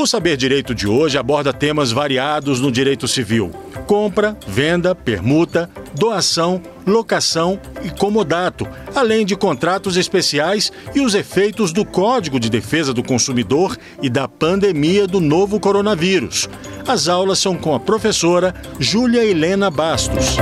O 0.00 0.06
Saber 0.06 0.34
Direito 0.34 0.74
de 0.74 0.88
hoje 0.88 1.18
aborda 1.18 1.52
temas 1.52 1.92
variados 1.92 2.58
no 2.58 2.72
direito 2.72 3.06
civil: 3.06 3.50
compra, 3.86 4.34
venda, 4.46 4.94
permuta, 4.94 5.68
doação, 5.94 6.62
locação 6.86 7.60
e 7.84 7.90
comodato, 7.90 8.66
além 8.94 9.26
de 9.26 9.36
contratos 9.36 9.98
especiais 9.98 10.72
e 10.94 11.02
os 11.02 11.14
efeitos 11.14 11.70
do 11.70 11.84
Código 11.84 12.40
de 12.40 12.48
Defesa 12.48 12.94
do 12.94 13.02
Consumidor 13.02 13.76
e 14.00 14.08
da 14.08 14.26
pandemia 14.26 15.06
do 15.06 15.20
novo 15.20 15.60
coronavírus. 15.60 16.48
As 16.88 17.06
aulas 17.06 17.38
são 17.38 17.54
com 17.54 17.74
a 17.74 17.78
professora 17.78 18.54
Júlia 18.78 19.22
Helena 19.22 19.70
Bastos. 19.70 20.38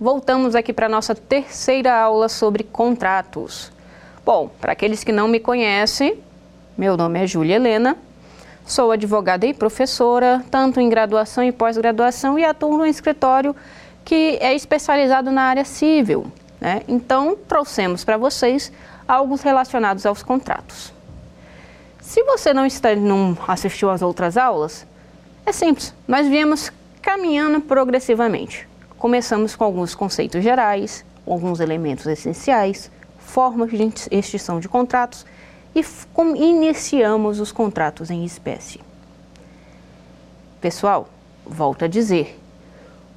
Voltamos 0.00 0.54
aqui 0.54 0.72
para 0.72 0.86
a 0.86 0.88
nossa 0.88 1.14
terceira 1.14 1.94
aula 1.94 2.28
sobre 2.28 2.62
contratos. 2.62 3.72
Bom, 4.24 4.50
para 4.60 4.72
aqueles 4.72 5.04
que 5.04 5.12
não 5.12 5.28
me 5.28 5.40
conhecem, 5.40 6.18
meu 6.76 6.96
nome 6.96 7.22
é 7.22 7.26
Júlia 7.26 7.56
Helena, 7.56 7.96
sou 8.66 8.92
advogada 8.92 9.46
e 9.46 9.54
professora, 9.54 10.44
tanto 10.50 10.80
em 10.80 10.88
graduação 10.88 11.44
e 11.44 11.52
pós-graduação, 11.52 12.38
e 12.38 12.44
atuo 12.44 12.76
no 12.76 12.86
escritório 12.86 13.54
que 14.04 14.38
é 14.40 14.54
especializado 14.54 15.30
na 15.30 15.42
área 15.42 15.64
civil. 15.64 16.30
Né? 16.60 16.82
Então, 16.86 17.36
trouxemos 17.48 18.04
para 18.04 18.16
vocês 18.16 18.72
algo 19.06 19.36
relacionados 19.36 20.04
aos 20.06 20.22
contratos. 20.22 20.92
Se 22.00 22.22
você 22.22 22.54
não, 22.54 22.64
está, 22.64 22.94
não 22.94 23.36
assistiu 23.48 23.90
às 23.90 24.02
outras 24.02 24.36
aulas, 24.36 24.86
é 25.44 25.52
simples, 25.52 25.94
nós 26.06 26.26
viemos 26.28 26.72
caminhando 27.02 27.60
progressivamente. 27.60 28.68
Começamos 29.06 29.54
com 29.54 29.62
alguns 29.62 29.94
conceitos 29.94 30.42
gerais, 30.42 31.04
alguns 31.24 31.60
elementos 31.60 32.06
essenciais, 32.06 32.90
formas 33.16 33.70
de 33.70 33.92
extinção 34.10 34.58
de 34.58 34.68
contratos 34.68 35.24
e 35.72 35.84
iniciamos 36.42 37.38
os 37.38 37.52
contratos 37.52 38.10
em 38.10 38.24
espécie. 38.24 38.80
Pessoal, 40.60 41.08
volto 41.46 41.84
a 41.84 41.86
dizer, 41.86 42.36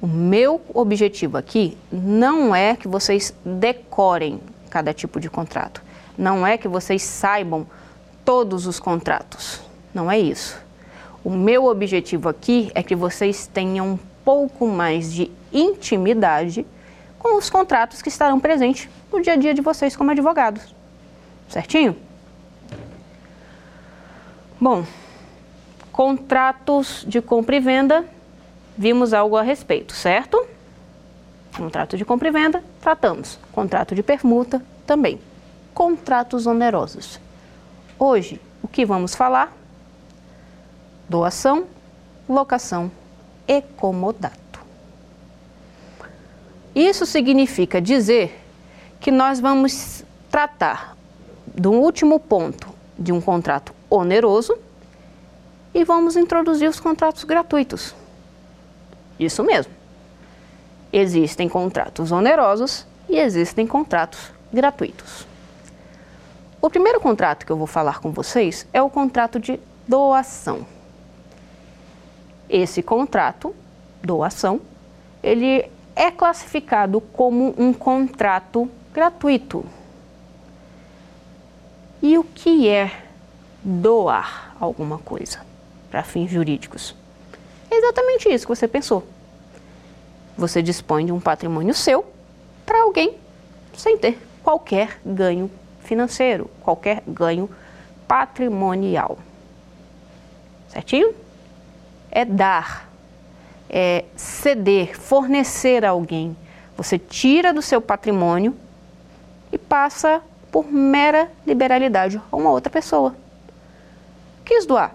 o 0.00 0.06
meu 0.06 0.60
objetivo 0.72 1.36
aqui 1.36 1.76
não 1.90 2.54
é 2.54 2.76
que 2.76 2.86
vocês 2.86 3.34
decorem 3.44 4.40
cada 4.70 4.94
tipo 4.94 5.18
de 5.18 5.28
contrato, 5.28 5.82
não 6.16 6.46
é 6.46 6.56
que 6.56 6.68
vocês 6.68 7.02
saibam 7.02 7.66
todos 8.24 8.64
os 8.64 8.78
contratos, 8.78 9.60
não 9.92 10.08
é 10.08 10.20
isso. 10.20 10.56
O 11.24 11.30
meu 11.30 11.64
objetivo 11.64 12.28
aqui 12.28 12.70
é 12.76 12.80
que 12.80 12.94
vocês 12.94 13.48
tenham 13.48 13.98
pouco 14.30 14.68
mais 14.68 15.12
de 15.12 15.28
intimidade 15.52 16.64
com 17.18 17.36
os 17.36 17.50
contratos 17.50 18.00
que 18.00 18.08
estarão 18.08 18.38
presentes 18.38 18.88
no 19.12 19.20
dia 19.20 19.32
a 19.32 19.36
dia 19.36 19.52
de 19.52 19.60
vocês 19.60 19.96
como 19.96 20.12
advogados. 20.12 20.72
Certinho? 21.48 21.96
Bom, 24.60 24.86
contratos 25.90 27.04
de 27.08 27.20
compra 27.20 27.56
e 27.56 27.60
venda, 27.60 28.04
vimos 28.78 29.12
algo 29.12 29.36
a 29.36 29.42
respeito, 29.42 29.94
certo? 29.94 30.46
Contrato 31.56 31.96
de 31.96 32.04
compra 32.04 32.28
e 32.28 32.30
venda, 32.30 32.62
tratamos. 32.80 33.36
Contrato 33.50 33.96
de 33.96 34.02
permuta, 34.04 34.64
também. 34.86 35.20
Contratos 35.74 36.46
onerosos. 36.46 37.18
Hoje, 37.98 38.40
o 38.62 38.68
que 38.68 38.86
vamos 38.86 39.12
falar? 39.12 39.52
Doação, 41.08 41.66
locação 42.28 42.92
e 43.46 43.62
comodato. 43.62 44.60
Isso 46.74 47.04
significa 47.04 47.80
dizer 47.80 48.38
que 49.00 49.10
nós 49.10 49.40
vamos 49.40 50.04
tratar 50.30 50.96
do 51.46 51.72
último 51.72 52.20
ponto 52.20 52.68
de 52.98 53.12
um 53.12 53.20
contrato 53.20 53.74
oneroso 53.88 54.56
e 55.74 55.84
vamos 55.84 56.16
introduzir 56.16 56.68
os 56.68 56.78
contratos 56.78 57.24
gratuitos. 57.24 57.94
Isso 59.18 59.42
mesmo. 59.42 59.72
Existem 60.92 61.48
contratos 61.48 62.12
onerosos 62.12 62.86
e 63.08 63.18
existem 63.18 63.66
contratos 63.66 64.32
gratuitos. 64.52 65.26
O 66.60 66.68
primeiro 66.68 67.00
contrato 67.00 67.46
que 67.46 67.52
eu 67.52 67.56
vou 67.56 67.66
falar 67.66 68.00
com 68.00 68.10
vocês 68.10 68.66
é 68.72 68.82
o 68.82 68.90
contrato 68.90 69.40
de 69.40 69.58
doação. 69.88 70.66
Esse 72.52 72.82
contrato, 72.82 73.54
doação, 74.02 74.60
ele 75.22 75.70
é 75.94 76.10
classificado 76.10 77.00
como 77.00 77.54
um 77.56 77.72
contrato 77.72 78.68
gratuito. 78.92 79.64
E 82.02 82.18
o 82.18 82.24
que 82.24 82.68
é 82.68 82.90
doar 83.62 84.56
alguma 84.58 84.98
coisa 84.98 85.46
para 85.88 86.02
fins 86.02 86.28
jurídicos? 86.28 86.96
É 87.70 87.76
exatamente 87.76 88.28
isso 88.28 88.44
que 88.46 88.56
você 88.56 88.66
pensou. 88.66 89.06
Você 90.36 90.60
dispõe 90.60 91.06
de 91.06 91.12
um 91.12 91.20
patrimônio 91.20 91.72
seu 91.72 92.04
para 92.66 92.82
alguém 92.82 93.16
sem 93.76 93.96
ter 93.96 94.18
qualquer 94.42 94.98
ganho 95.06 95.48
financeiro, 95.84 96.50
qualquer 96.62 97.00
ganho 97.06 97.48
patrimonial. 98.08 99.18
Certinho? 100.68 101.14
É 102.10 102.24
dar 102.24 102.88
é, 103.68 104.04
ceder, 104.16 104.98
fornecer 104.98 105.84
a 105.84 105.90
alguém. 105.90 106.36
Você 106.76 106.98
tira 106.98 107.52
do 107.52 107.62
seu 107.62 107.80
patrimônio 107.80 108.56
e 109.52 109.58
passa 109.58 110.20
por 110.50 110.70
mera 110.70 111.30
liberalidade 111.46 112.20
a 112.30 112.36
uma 112.36 112.50
outra 112.50 112.70
pessoa. 112.70 113.14
Quis 114.44 114.66
doar. 114.66 114.94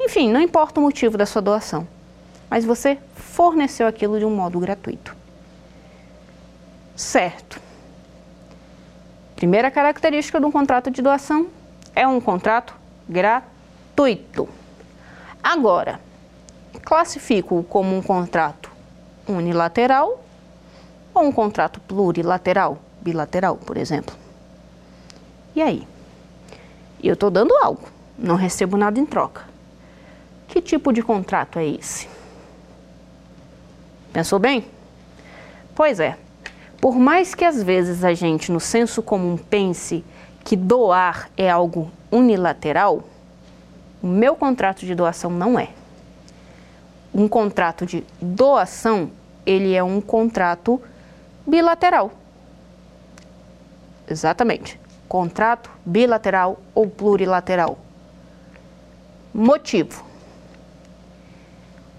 Enfim, 0.00 0.30
não 0.30 0.40
importa 0.40 0.80
o 0.80 0.82
motivo 0.82 1.16
da 1.16 1.26
sua 1.26 1.42
doação, 1.42 1.86
mas 2.50 2.64
você 2.64 2.98
forneceu 3.14 3.86
aquilo 3.86 4.18
de 4.18 4.24
um 4.24 4.30
modo 4.30 4.58
gratuito. 4.58 5.16
Certo. 6.96 7.60
Primeira 9.36 9.70
característica 9.70 10.40
de 10.40 10.46
um 10.46 10.50
contrato 10.50 10.90
de 10.90 11.00
doação 11.00 11.46
é 11.94 12.06
um 12.06 12.20
contrato 12.20 12.74
gratuito. 13.08 14.48
Agora, 15.42 16.00
classifico 16.84 17.62
como 17.64 17.96
um 17.96 18.02
contrato 18.02 18.70
unilateral 19.26 20.24
ou 21.14 21.24
um 21.24 21.32
contrato 21.32 21.80
plurilateral, 21.80 22.78
bilateral, 23.00 23.56
por 23.56 23.76
exemplo. 23.76 24.14
E 25.54 25.62
aí? 25.62 25.86
Eu 27.02 27.14
estou 27.14 27.30
dando 27.30 27.54
algo, 27.56 27.82
não 28.18 28.36
recebo 28.36 28.76
nada 28.76 28.98
em 28.98 29.06
troca. 29.06 29.42
Que 30.48 30.60
tipo 30.60 30.92
de 30.92 31.02
contrato 31.02 31.58
é 31.58 31.66
esse? 31.66 32.08
Pensou 34.12 34.38
bem? 34.38 34.64
Pois 35.74 36.00
é. 36.00 36.16
Por 36.80 36.96
mais 36.96 37.34
que 37.34 37.44
às 37.44 37.62
vezes 37.62 38.04
a 38.04 38.14
gente, 38.14 38.50
no 38.50 38.60
senso 38.60 39.02
comum, 39.02 39.36
pense 39.36 40.04
que 40.44 40.56
doar 40.56 41.28
é 41.36 41.50
algo 41.50 41.90
unilateral, 42.10 43.02
o 44.02 44.06
meu 44.06 44.34
contrato 44.36 44.86
de 44.86 44.94
doação 44.94 45.30
não 45.30 45.58
é 45.58 45.70
um 47.14 47.28
contrato 47.28 47.86
de 47.86 48.04
doação, 48.20 49.10
ele 49.44 49.74
é 49.74 49.82
um 49.82 50.00
contrato 50.00 50.80
bilateral. 51.46 52.12
Exatamente. 54.08 54.78
Contrato 55.08 55.70
bilateral 55.84 56.58
ou 56.74 56.86
plurilateral. 56.88 57.78
Motivo: 59.32 60.04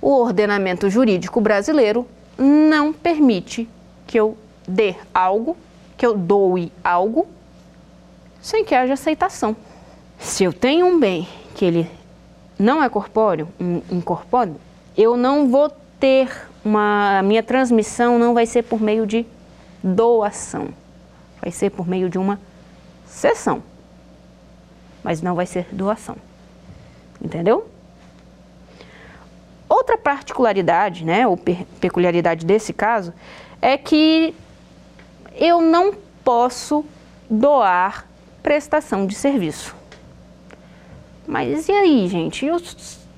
o 0.01 0.11
ordenamento 0.11 0.89
jurídico 0.89 1.41
brasileiro 1.41 2.07
não 2.37 2.93
permite 2.93 3.67
que 4.07 4.19
eu 4.19 4.37
dê 4.67 4.95
algo, 5.13 5.57
que 5.97 6.05
eu 6.05 6.15
doe 6.17 6.71
algo, 6.83 7.27
sem 8.41 8.63
que 8.63 8.73
haja 8.73 8.93
aceitação. 8.93 9.55
Se 10.17 10.43
eu 10.43 10.53
tenho 10.53 10.85
um 10.85 10.99
bem 10.99 11.27
que 11.55 11.65
ele 11.65 11.89
não 12.57 12.83
é 12.83 12.89
corpóreo, 12.89 13.47
incorpóreo, 13.91 14.55
eu 15.01 15.15
não 15.15 15.47
vou 15.47 15.71
ter 15.99 16.29
uma. 16.63 17.19
A 17.19 17.23
minha 17.23 17.41
transmissão 17.41 18.19
não 18.19 18.33
vai 18.33 18.45
ser 18.45 18.63
por 18.63 18.81
meio 18.81 19.07
de 19.07 19.25
doação, 19.81 20.69
vai 21.41 21.51
ser 21.51 21.69
por 21.69 21.87
meio 21.87 22.09
de 22.09 22.17
uma 22.17 22.39
cessão, 23.05 23.63
mas 25.01 25.21
não 25.21 25.35
vai 25.35 25.45
ser 25.45 25.67
doação. 25.71 26.17
Entendeu? 27.21 27.69
Outra 29.69 29.97
particularidade, 29.97 31.05
né, 31.05 31.27
ou 31.27 31.37
peculiaridade 31.79 32.45
desse 32.45 32.73
caso, 32.73 33.13
é 33.61 33.77
que 33.77 34.35
eu 35.35 35.61
não 35.61 35.93
posso 36.23 36.83
doar 37.29 38.05
prestação 38.41 39.05
de 39.05 39.15
serviço. 39.15 39.75
Mas 41.27 41.69
e 41.69 41.71
aí, 41.71 42.07
gente? 42.07 42.47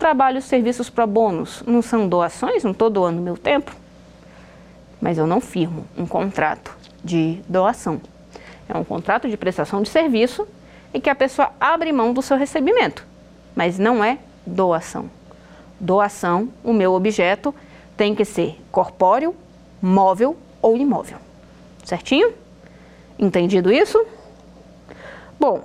E 0.01 0.03
os 0.03 0.07
trabalho 0.07 0.42
serviços 0.42 0.89
para 0.89 1.06
bônus 1.06 1.62
não 1.68 1.80
são 1.80 2.09
doações, 2.09 2.63
não 2.63 2.71
estou 2.71 2.89
doando 2.89 3.21
meu 3.21 3.38
tempo, 3.38 3.71
mas 5.00 5.19
eu 5.19 5.27
não 5.27 5.39
firmo 5.39 5.86
um 5.95 6.07
contrato 6.07 6.75
de 7.03 7.39
doação. 7.48 8.01
É 8.68 8.75
um 8.75 8.83
contrato 8.83 9.30
de 9.30 9.38
prestação 9.38 9.80
de 9.83 9.89
serviço 9.89 10.48
em 10.92 11.00
que 11.00 11.07
a 11.07 11.13
pessoa 11.13 11.51
abre 11.59 11.92
mão 11.92 12.13
do 12.13 12.21
seu 12.24 12.36
recebimento, 12.36 13.06
mas 13.56 13.77
não 13.77 14.03
é 14.03 14.18
doação. 14.44 15.07
Doação, 15.80 16.50
o 16.63 16.74
meu 16.74 16.94
objeto 16.94 17.54
tem 17.95 18.15
que 18.15 18.25
ser 18.25 18.59
corpóreo, 18.71 19.36
móvel 19.80 20.36
ou 20.63 20.75
imóvel. 20.77 21.19
Certinho? 21.83 22.33
Entendido 23.19 23.71
isso? 23.71 24.04
Bom, 25.39 25.63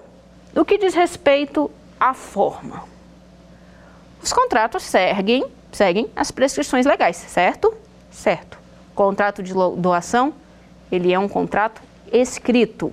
no 0.54 0.62
que 0.62 0.76
diz 0.76 0.94
respeito 0.94 1.70
à 1.98 2.12
forma, 2.12 2.95
os 4.26 4.32
contratos 4.32 4.82
seguem, 4.82 5.46
seguem 5.70 6.10
as 6.16 6.32
prescrições 6.32 6.84
legais, 6.84 7.14
certo? 7.14 7.72
Certo. 8.10 8.58
Contrato 8.92 9.40
de 9.40 9.54
doação, 9.76 10.34
ele 10.90 11.12
é 11.12 11.18
um 11.18 11.28
contrato 11.28 11.80
escrito. 12.12 12.92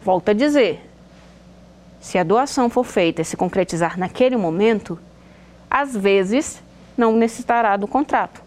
Volto 0.00 0.28
a 0.28 0.32
dizer, 0.32 0.88
se 2.00 2.18
a 2.18 2.22
doação 2.22 2.70
for 2.70 2.84
feita 2.84 3.20
e 3.20 3.24
se 3.24 3.36
concretizar 3.36 3.98
naquele 3.98 4.36
momento, 4.36 4.96
às 5.68 5.96
vezes 5.96 6.62
não 6.96 7.16
necessitará 7.16 7.76
do 7.76 7.88
contrato. 7.88 8.40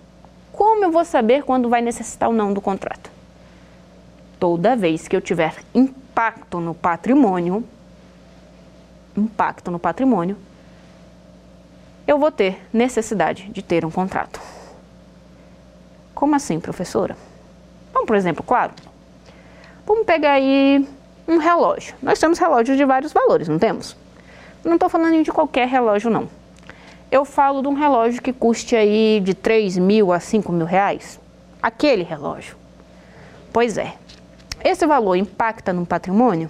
Como 0.54 0.86
eu 0.86 0.92
vou 0.94 1.04
saber 1.04 1.44
quando 1.44 1.68
vai 1.68 1.82
necessitar 1.82 2.30
ou 2.30 2.36
não 2.36 2.54
do 2.54 2.62
contrato? 2.62 3.12
Toda 4.40 4.78
vez 4.78 5.10
que 5.10 5.16
eu 5.16 5.20
tiver 5.20 5.56
impacto 5.76 6.62
no 6.62 6.74
patrimônio, 6.74 7.66
impacto 9.18 9.70
no 9.70 9.78
patrimônio, 9.78 10.38
eu 12.08 12.18
vou 12.18 12.32
ter 12.32 12.62
necessidade 12.74 13.50
de 13.50 13.62
ter 13.62 13.86
um 13.86 13.92
contrato. 13.92 14.40
Como 16.14 16.36
assim, 16.36 16.60
professora? 16.60 17.16
Vamos 17.94 18.08
por 18.08 18.16
exemplo, 18.16 18.44
claro. 18.44 18.74
Vamos 19.86 20.06
pegar 20.06 20.34
aí 20.34 20.88
um 21.28 21.38
relógio. 21.38 21.96
Nós 22.02 22.20
temos 22.20 22.38
relógios 22.38 22.78
de 22.78 22.86
vários 22.86 23.12
valores, 23.12 23.48
não 23.48 23.60
temos? 23.60 23.96
Não 24.64 24.76
estou 24.76 24.90
falando 24.90 25.24
de 25.24 25.32
qualquer 25.32 25.68
relógio, 25.68 26.10
não. 26.10 26.30
Eu 27.12 27.26
falo 27.26 27.62
de 27.62 27.68
um 27.68 27.74
relógio 27.74 28.22
que 28.22 28.32
custe 28.32 28.76
aí 28.76 29.20
de 29.20 29.34
3 29.34 29.78
mil 29.78 30.14
a 30.14 30.20
5 30.20 30.52
mil 30.52 30.66
reais. 30.66 31.20
Aquele 31.62 32.04
relógio. 32.04 32.56
Pois 33.52 33.78
é. 33.78 33.96
Esse 34.64 34.86
valor 34.86 35.16
impacta 35.16 35.74
no 35.74 35.86
patrimônio? 35.86 36.50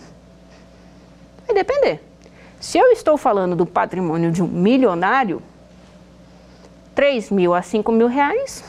Vai 1.47 1.56
depender. 1.56 2.11
Se 2.62 2.78
eu 2.78 2.92
estou 2.92 3.18
falando 3.18 3.56
do 3.56 3.66
patrimônio 3.66 4.31
de 4.31 4.44
um 4.44 4.48
milionário, 4.48 5.42
3 6.94 7.31
mil 7.31 7.56
a 7.56 7.63
5 7.63 7.92
mil 7.92 8.06
reais, 8.06 8.63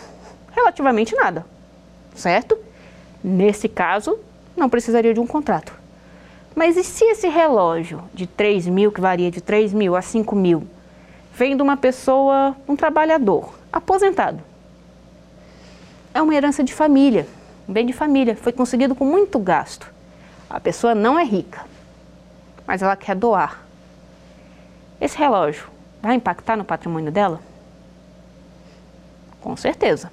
relativamente 0.51 1.15
nada, 1.15 1.45
certo? 2.15 2.57
Nesse 3.23 3.69
caso, 3.69 4.19
não 4.57 4.71
precisaria 4.71 5.13
de 5.13 5.21
um 5.21 5.27
contrato. 5.27 5.75
Mas 6.55 6.79
e 6.79 6.83
se 6.83 7.05
esse 7.05 7.29
relógio 7.29 8.03
de 8.15 8.27
3 8.27 8.67
mil, 8.67 8.91
que 8.91 9.01
varia 9.01 9.31
de 9.31 9.43
3 9.43 9.75
mil 9.75 9.95
a 9.95 10.01
5 10.01 10.35
mil, 10.35 10.67
vem 11.35 11.55
de 11.55 11.63
uma 11.63 11.77
pessoa, 11.77 12.57
um 12.67 12.75
trabalhador, 12.75 13.53
aposentado? 13.71 14.41
É 16.15 16.23
uma 16.23 16.35
herança 16.35 16.65
de 16.65 16.73
família, 16.73 17.27
um 17.69 17.75
bem 17.75 17.85
de 17.85 17.93
família, 17.93 18.35
foi 18.37 18.53
conseguido 18.53 18.95
com 18.95 19.05
muito 19.05 19.39
gasto. 19.39 19.93
A 20.49 20.59
pessoa 20.59 20.95
não 20.95 21.19
é 21.19 21.25
rica, 21.25 21.67
mas 22.67 22.81
ela 22.81 22.97
quer 22.97 23.15
doar. 23.15 23.63
Esse 25.03 25.19
relógio 25.19 25.67
vai 26.01 26.15
impactar 26.15 26.57
no 26.57 26.65
patrimônio 26.65 27.11
dela? 27.11 27.41
Com 29.41 29.57
certeza. 29.57 30.13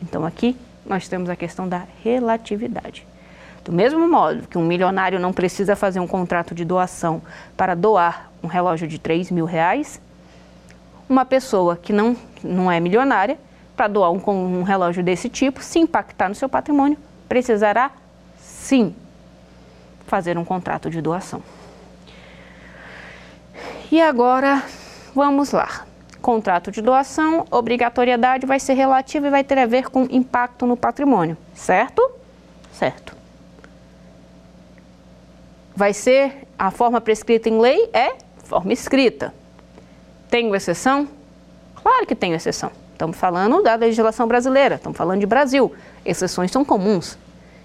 Então 0.00 0.24
aqui 0.24 0.56
nós 0.86 1.08
temos 1.08 1.28
a 1.28 1.34
questão 1.34 1.68
da 1.68 1.82
relatividade. 2.04 3.04
Do 3.64 3.72
mesmo 3.72 4.08
modo 4.08 4.46
que 4.46 4.56
um 4.56 4.64
milionário 4.64 5.18
não 5.18 5.32
precisa 5.32 5.74
fazer 5.74 5.98
um 5.98 6.06
contrato 6.06 6.54
de 6.54 6.64
doação 6.64 7.20
para 7.56 7.74
doar 7.74 8.30
um 8.44 8.46
relógio 8.46 8.86
de 8.86 8.96
3 8.96 9.28
mil 9.32 9.44
reais, 9.44 10.00
uma 11.08 11.24
pessoa 11.24 11.76
que 11.76 11.92
não, 11.92 12.16
não 12.44 12.70
é 12.70 12.78
milionária, 12.78 13.36
para 13.76 13.88
doar 13.88 14.12
um, 14.12 14.22
um 14.30 14.62
relógio 14.62 15.02
desse 15.02 15.28
tipo, 15.28 15.60
se 15.60 15.80
impactar 15.80 16.28
no 16.28 16.36
seu 16.36 16.48
patrimônio, 16.48 16.96
precisará 17.28 17.90
sim 18.38 18.94
fazer 20.06 20.38
um 20.38 20.44
contrato 20.44 20.88
de 20.88 21.00
doação. 21.00 21.42
E 23.92 24.00
agora, 24.00 24.64
vamos 25.14 25.52
lá. 25.52 25.86
Contrato 26.20 26.72
de 26.72 26.82
doação, 26.82 27.46
obrigatoriedade 27.48 28.44
vai 28.44 28.58
ser 28.58 28.72
relativa 28.74 29.28
e 29.28 29.30
vai 29.30 29.44
ter 29.44 29.58
a 29.58 29.66
ver 29.66 29.88
com 29.88 30.08
impacto 30.10 30.66
no 30.66 30.76
patrimônio, 30.76 31.36
certo? 31.54 32.10
Certo 32.72 33.22
vai 35.74 35.92
ser 35.92 36.46
a 36.58 36.70
forma 36.70 37.00
prescrita 37.00 37.48
em 37.48 37.58
lei 37.58 37.88
é 37.92 38.12
forma 38.44 38.72
escrita. 38.72 39.32
Tenho 40.28 40.54
exceção? 40.54 41.08
Claro 41.82 42.06
que 42.06 42.14
tenho 42.14 42.34
exceção. 42.34 42.70
Estamos 42.92 43.16
falando 43.16 43.62
da 43.62 43.74
legislação 43.74 44.28
brasileira, 44.28 44.76
estamos 44.76 44.96
falando 44.96 45.20
de 45.20 45.26
Brasil. 45.26 45.74
Exceções 46.04 46.50
são 46.50 46.64
comuns. 46.64 47.18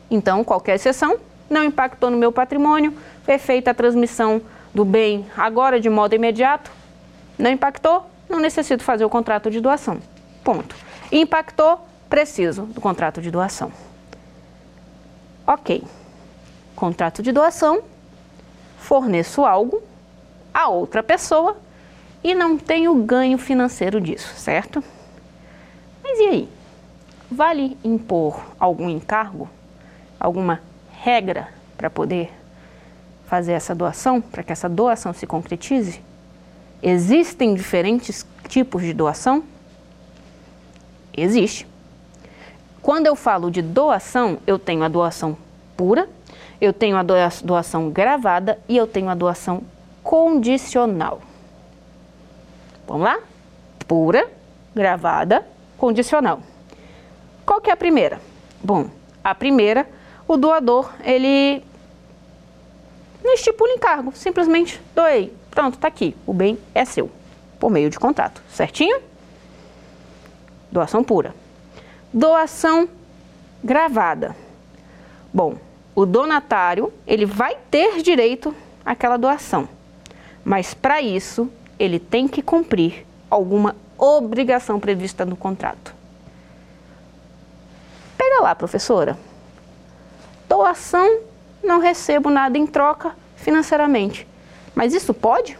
Então, 0.10 0.44
qualquer 0.44 0.76
exceção 0.76 1.18
não 1.50 1.64
impactou 1.64 2.10
no 2.10 2.18
meu 2.18 2.32
patrimônio, 2.32 2.94
foi 3.24 3.38
feita 3.38 3.72
a 3.72 3.74
transmissão 3.74 4.42
do 4.78 4.86
bem 4.86 5.26
agora 5.36 5.80
de 5.80 5.90
modo 5.90 6.14
imediato, 6.14 6.72
não 7.36 7.50
impactou, 7.50 8.08
não 8.30 8.40
necessito 8.40 8.84
fazer 8.84 9.04
o 9.04 9.10
contrato 9.10 9.50
de 9.50 9.60
doação. 9.60 9.98
Ponto. 10.44 10.76
Impactou, 11.12 11.84
preciso 12.08 12.62
do 12.62 12.80
contrato 12.80 13.20
de 13.20 13.32
doação. 13.32 13.72
Ok. 15.48 15.84
Contrato 16.76 17.24
de 17.24 17.32
doação 17.32 17.82
forneço 18.78 19.44
algo 19.44 19.82
a 20.54 20.70
outra 20.70 21.02
pessoa 21.02 21.58
e 22.24 22.36
não 22.36 22.56
tenho 22.56 22.94
ganho 23.04 23.40
financeiro 23.40 24.00
disso, 24.00 24.36
certo? 24.36 24.84
Mas 26.04 26.20
e 26.20 26.24
aí? 26.24 26.50
Vale 27.32 27.76
impor 27.84 28.40
algum 28.60 28.88
encargo, 28.88 29.50
alguma 30.20 30.62
regra 31.02 31.48
para 31.76 31.90
poder 31.90 32.32
fazer 33.28 33.52
essa 33.52 33.76
doação, 33.76 34.20
para 34.22 34.42
que 34.42 34.52
essa 34.52 34.68
doação 34.68 35.14
se 35.14 35.28
concretize? 35.28 36.02
Existem 36.82 37.54
diferentes 37.54 38.26
tipos 38.48 38.82
de 38.82 38.94
doação? 38.94 39.44
Existe. 41.16 41.68
Quando 42.82 43.06
eu 43.06 43.16
falo 43.16 43.52
de 43.52 43.62
doação, 43.62 44.38
eu 44.48 44.58
tenho 44.58 44.81
a 44.81 44.88
doação 44.88 45.38
pura, 45.76 46.07
eu 46.60 46.72
tenho 46.72 46.96
a 46.96 47.04
doação 47.44 47.90
gravada 47.90 48.60
e 48.68 48.78
eu 48.78 48.88
tenho 48.88 49.10
a 49.10 49.16
doação 49.16 49.62
condicional. 50.02 51.22
Vamos 52.88 53.04
lá? 53.04 53.19
Pura, 53.86 54.30
gravada, 54.74 55.46
condicional. 55.78 56.40
Qual 57.46 57.60
que 57.60 57.69
é 57.69 57.74
a 57.74 57.78
primeira? 57.78 58.22
Bom, 58.64 58.90
a 59.22 59.36
primeira, 59.36 59.86
o 60.28 60.38
doador, 60.38 60.90
ele 61.04 61.64
não 63.24 63.33
estipula 63.33 63.74
encargo, 63.74 64.12
simplesmente 64.16 64.81
doei. 64.95 65.33
Pronto, 65.52 65.78
tá 65.78 65.88
aqui, 65.88 66.16
o 66.26 66.33
bem 66.33 66.57
é 66.74 66.86
seu, 66.86 67.09
por 67.59 67.71
meio 67.71 67.90
de 67.90 68.00
contrato, 68.00 68.42
certinho? 68.50 69.00
Doação 70.71 71.04
pura. 71.04 71.33
Doação 72.14 72.88
gravada. 73.64 74.36
Bom, 75.33 75.57
o 75.95 76.06
donatário 76.06 76.94
ele 77.06 77.26
vai 77.26 77.57
ter 77.71 78.02
direito 78.02 78.56
àquela 78.86 79.18
doação, 79.18 79.68
mas 80.45 80.74
para 80.74 81.02
isso 81.02 81.50
ele 81.80 82.00
tem 82.00 82.28
que 82.28 82.42
cumprir 82.42 83.06
alguma 83.30 83.76
obrigação 83.97 84.80
prevista 84.80 85.26
no 85.26 85.36
contrato. 85.36 85.94
Pega 88.18 88.42
lá, 88.42 88.56
professora. 88.56 89.18
Doação, 90.47 91.21
não 91.64 91.80
recebo 91.80 92.30
nada 92.30 92.57
em 92.57 92.66
troca 92.66 93.16
financeiramente. 93.35 94.28
Mas 94.76 94.94
isso 94.94 95.14
pode? 95.14 95.57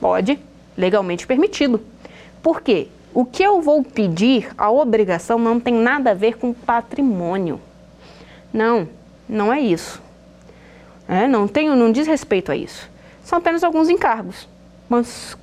Pode, 0.00 0.38
legalmente 0.76 1.26
permitido. 1.26 1.80
Por 2.42 2.60
quê? 2.60 2.88
O 3.14 3.24
que 3.24 3.42
eu 3.42 3.60
vou 3.60 3.82
pedir, 3.82 4.50
a 4.56 4.70
obrigação, 4.70 5.38
não 5.38 5.58
tem 5.58 5.74
nada 5.74 6.10
a 6.10 6.14
ver 6.14 6.36
com 6.36 6.52
patrimônio. 6.52 7.60
Não, 8.52 8.88
não 9.28 9.52
é 9.52 9.60
isso. 9.60 10.00
É, 11.08 11.26
não, 11.26 11.48
tenho, 11.48 11.74
não 11.74 11.90
diz 11.90 12.06
respeito 12.06 12.52
a 12.52 12.56
isso. 12.56 12.88
São 13.24 13.38
apenas 13.38 13.64
alguns 13.64 13.88
encargos. 13.88 14.48
Mas 14.88 15.36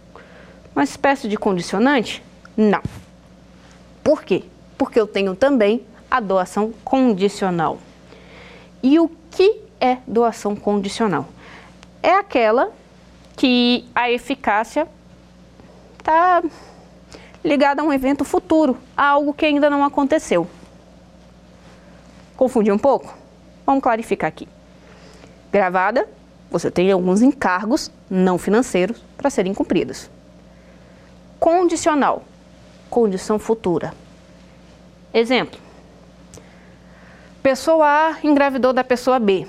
uma 0.75 0.83
espécie 0.83 1.27
de 1.27 1.37
condicionante? 1.37 2.23
Não. 2.55 2.81
Por 4.03 4.23
quê? 4.23 4.43
Porque 4.77 4.99
eu 4.99 5.07
tenho 5.07 5.35
também 5.35 5.81
a 6.09 6.19
doação 6.19 6.73
condicional. 6.83 7.79
E 8.83 8.99
o 8.99 9.09
que 9.31 9.64
é 9.79 9.97
doação 10.07 10.55
condicional? 10.55 11.27
É 12.01 12.13
aquela 12.13 12.71
que 13.35 13.85
a 13.93 14.09
eficácia 14.09 14.87
está 15.97 16.43
ligada 17.43 17.81
a 17.81 17.85
um 17.85 17.93
evento 17.93 18.23
futuro, 18.23 18.77
a 18.95 19.07
algo 19.07 19.33
que 19.33 19.45
ainda 19.45 19.69
não 19.69 19.83
aconteceu. 19.83 20.47
Confundi 22.35 22.71
um 22.71 22.77
pouco? 22.77 23.15
Vamos 23.65 23.83
clarificar 23.83 24.27
aqui. 24.27 24.47
Gravada, 25.51 26.07
você 26.49 26.69
tem 26.69 26.91
alguns 26.91 27.21
encargos 27.21 27.91
não 28.09 28.37
financeiros 28.37 29.03
para 29.17 29.29
serem 29.29 29.53
cumpridos. 29.53 30.09
Condicional, 31.39 32.23
condição 32.89 33.39
futura. 33.39 33.93
Exemplo: 35.13 35.59
pessoa 37.41 37.85
A 37.87 38.17
engravidou 38.23 38.73
da 38.73 38.83
pessoa 38.83 39.19
B. 39.19 39.47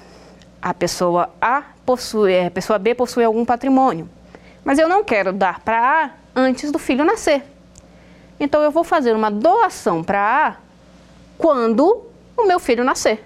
A 0.67 0.75
pessoa 0.75 1.31
A 1.41 1.63
possui, 1.85 2.45
a 2.45 2.51
pessoa 2.51 2.77
B 2.77 2.93
possui 2.93 3.23
algum 3.23 3.45
patrimônio, 3.45 4.11
mas 4.65 4.81
eu 4.81 4.89
não 4.89 5.05
quero 5.05 5.33
dar 5.33 5.61
para 5.61 5.79
A 5.79 6.11
antes 6.35 6.73
do 6.73 6.79
filho 6.81 7.05
nascer. 7.05 7.45
Então 8.41 8.61
eu 8.63 8.73
vou 8.73 8.83
fazer 8.83 9.15
uma 9.15 9.31
doação 9.31 10.03
para 10.03 10.49
A 10.49 10.57
quando 11.39 12.05
o 12.37 12.47
meu 12.49 12.59
filho 12.59 12.83
nascer. 12.83 13.25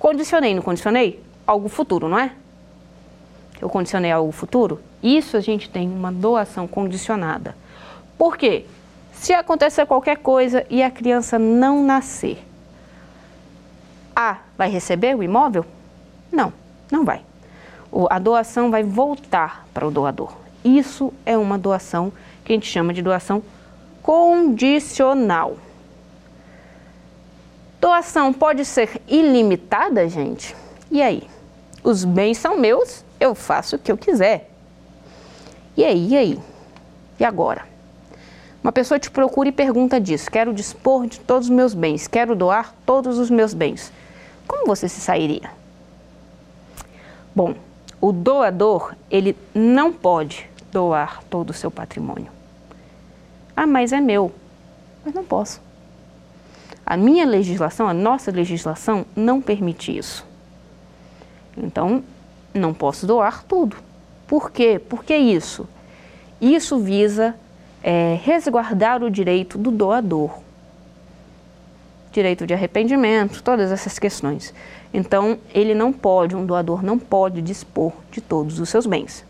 Condicionei, 0.00 0.52
não 0.52 0.62
condicionei? 0.62 1.22
Algo 1.46 1.68
futuro, 1.68 2.08
não 2.08 2.18
é? 2.18 2.32
Eu 3.62 3.68
condicionei 3.68 4.10
algo 4.10 4.32
futuro? 4.32 4.80
Isso 5.00 5.36
a 5.36 5.40
gente 5.40 5.70
tem 5.70 5.88
uma 5.88 6.10
doação 6.10 6.66
condicionada. 6.66 7.54
Por 8.18 8.36
quê? 8.36 8.66
Se 9.12 9.32
acontecer 9.32 9.86
qualquer 9.86 10.16
coisa 10.16 10.66
e 10.68 10.82
a 10.82 10.90
criança 10.90 11.38
não 11.38 11.84
nascer, 11.84 12.44
A 14.16 14.38
vai 14.58 14.68
receber 14.68 15.14
o 15.14 15.22
imóvel? 15.22 15.64
Não, 16.32 16.52
não 16.90 17.04
vai. 17.04 17.22
A 18.10 18.18
doação 18.18 18.70
vai 18.70 18.82
voltar 18.82 19.66
para 19.72 19.86
o 19.86 19.90
doador. 19.90 20.32
Isso 20.64 21.12
é 21.24 21.36
uma 21.36 21.58
doação 21.58 22.12
que 22.44 22.52
a 22.52 22.56
gente 22.56 22.66
chama 22.66 22.92
de 22.92 23.02
doação 23.02 23.42
condicional. 24.02 25.56
Doação 27.80 28.32
pode 28.32 28.64
ser 28.64 29.00
ilimitada, 29.06 30.08
gente? 30.08 30.56
E 30.90 31.02
aí? 31.02 31.22
Os 31.82 32.04
bens 32.04 32.38
são 32.38 32.58
meus, 32.58 33.04
eu 33.20 33.34
faço 33.34 33.76
o 33.76 33.78
que 33.78 33.92
eu 33.92 33.96
quiser. 33.96 34.50
E 35.76 35.84
aí, 35.84 36.08
e 36.08 36.16
aí? 36.16 36.40
E 37.20 37.24
agora? 37.24 37.66
Uma 38.62 38.72
pessoa 38.72 38.98
te 38.98 39.10
procura 39.10 39.50
e 39.50 39.52
pergunta 39.52 40.00
disso: 40.00 40.30
quero 40.30 40.54
dispor 40.54 41.06
de 41.06 41.20
todos 41.20 41.48
os 41.48 41.54
meus 41.54 41.74
bens, 41.74 42.08
quero 42.08 42.34
doar 42.34 42.74
todos 42.86 43.18
os 43.18 43.28
meus 43.28 43.52
bens. 43.52 43.92
Como 44.48 44.66
você 44.66 44.88
se 44.88 45.00
sairia? 45.00 45.50
Bom, 47.34 47.54
o 48.00 48.12
doador, 48.12 48.94
ele 49.10 49.36
não 49.54 49.92
pode 49.92 50.48
doar 50.70 51.22
todo 51.30 51.50
o 51.50 51.54
seu 51.54 51.70
patrimônio. 51.70 52.30
Ah, 53.56 53.66
mas 53.66 53.92
é 53.92 54.00
meu. 54.00 54.32
Mas 55.04 55.14
não 55.14 55.24
posso. 55.24 55.60
A 56.84 56.96
minha 56.96 57.24
legislação, 57.24 57.88
a 57.88 57.94
nossa 57.94 58.30
legislação, 58.30 59.06
não 59.16 59.40
permite 59.40 59.96
isso. 59.96 60.26
Então, 61.56 62.04
não 62.52 62.74
posso 62.74 63.06
doar 63.06 63.42
tudo. 63.44 63.76
Por 64.26 64.50
quê? 64.50 64.78
Por 64.78 65.04
que 65.04 65.16
isso? 65.16 65.68
Isso 66.40 66.78
visa 66.78 67.34
é, 67.82 68.18
resguardar 68.22 69.02
o 69.02 69.10
direito 69.10 69.56
do 69.56 69.70
doador. 69.70 70.38
Direito 72.12 72.46
de 72.46 72.54
arrependimento, 72.54 73.42
todas 73.42 73.72
essas 73.72 73.98
questões. 73.98 74.52
Então, 74.94 75.40
ele 75.52 75.74
não 75.74 75.92
pode, 75.92 76.36
um 76.36 76.46
doador 76.46 76.80
não 76.80 76.96
pode 76.96 77.42
dispor 77.42 77.92
de 78.12 78.20
todos 78.20 78.60
os 78.60 78.68
seus 78.68 78.86
bens. 78.86 79.24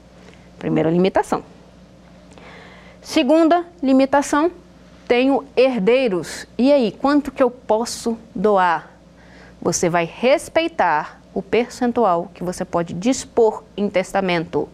Primeira 0.59 0.91
limitação. 0.91 1.43
Segunda 3.01 3.65
limitação, 3.83 4.51
tenho 5.09 5.43
herdeiros. 5.57 6.47
E 6.59 6.71
aí, 6.71 6.93
quanto 6.93 7.33
que 7.33 7.43
eu 7.43 7.51
posso 7.51 8.19
doar? 8.35 8.91
Você 9.63 9.89
vai 9.89 10.05
respeitar 10.05 11.19
o 11.33 11.41
percentual 11.41 12.31
que 12.35 12.45
você 12.45 12.63
pode 12.63 12.93
dispor 12.93 13.65
em 13.75 13.89
testamento. 13.89 14.69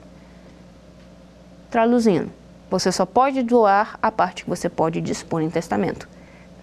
Traduzindo, 1.70 2.32
você 2.68 2.90
só 2.90 3.06
pode 3.06 3.44
doar 3.44 3.97
a 4.02 4.11
parte 4.11 4.42
que 4.42 4.50
você 4.50 4.68
pode 4.68 5.00
dispor 5.00 5.40
em 5.40 5.50
testamento. 5.50 6.09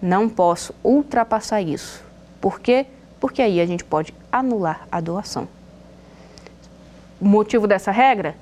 Não 0.02 0.28
posso 0.28 0.74
ultrapassar 0.84 1.62
isso. 1.62 2.04
Por 2.42 2.60
quê? 2.60 2.84
Porque 3.20 3.42
aí 3.42 3.60
a 3.60 3.66
gente 3.66 3.84
pode 3.84 4.14
anular 4.30 4.86
a 4.90 5.00
doação. 5.00 5.48
O 7.20 7.26
motivo 7.26 7.66
dessa 7.66 7.90
regra 7.90 8.36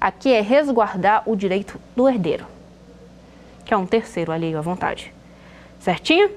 aqui 0.00 0.32
é 0.32 0.40
resguardar 0.40 1.22
o 1.26 1.36
direito 1.36 1.78
do 1.94 2.08
herdeiro, 2.08 2.46
que 3.64 3.74
é 3.74 3.76
um 3.76 3.86
terceiro 3.86 4.32
alheio 4.32 4.58
à 4.58 4.60
vontade. 4.60 5.12
Certinho? 5.80 6.30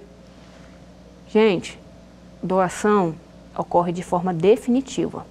Gente, 1.29 1.79
doação 2.41 3.15
ocorre 3.57 3.91
de 3.91 4.03
forma 4.03 4.33
definitiva. 4.33 5.25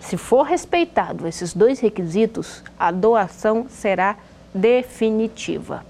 Se 0.00 0.16
for 0.16 0.42
respeitado 0.42 1.26
esses 1.26 1.52
dois 1.52 1.78
requisitos, 1.78 2.62
a 2.78 2.90
doação 2.90 3.66
será 3.68 4.16
definitiva. 4.54 5.84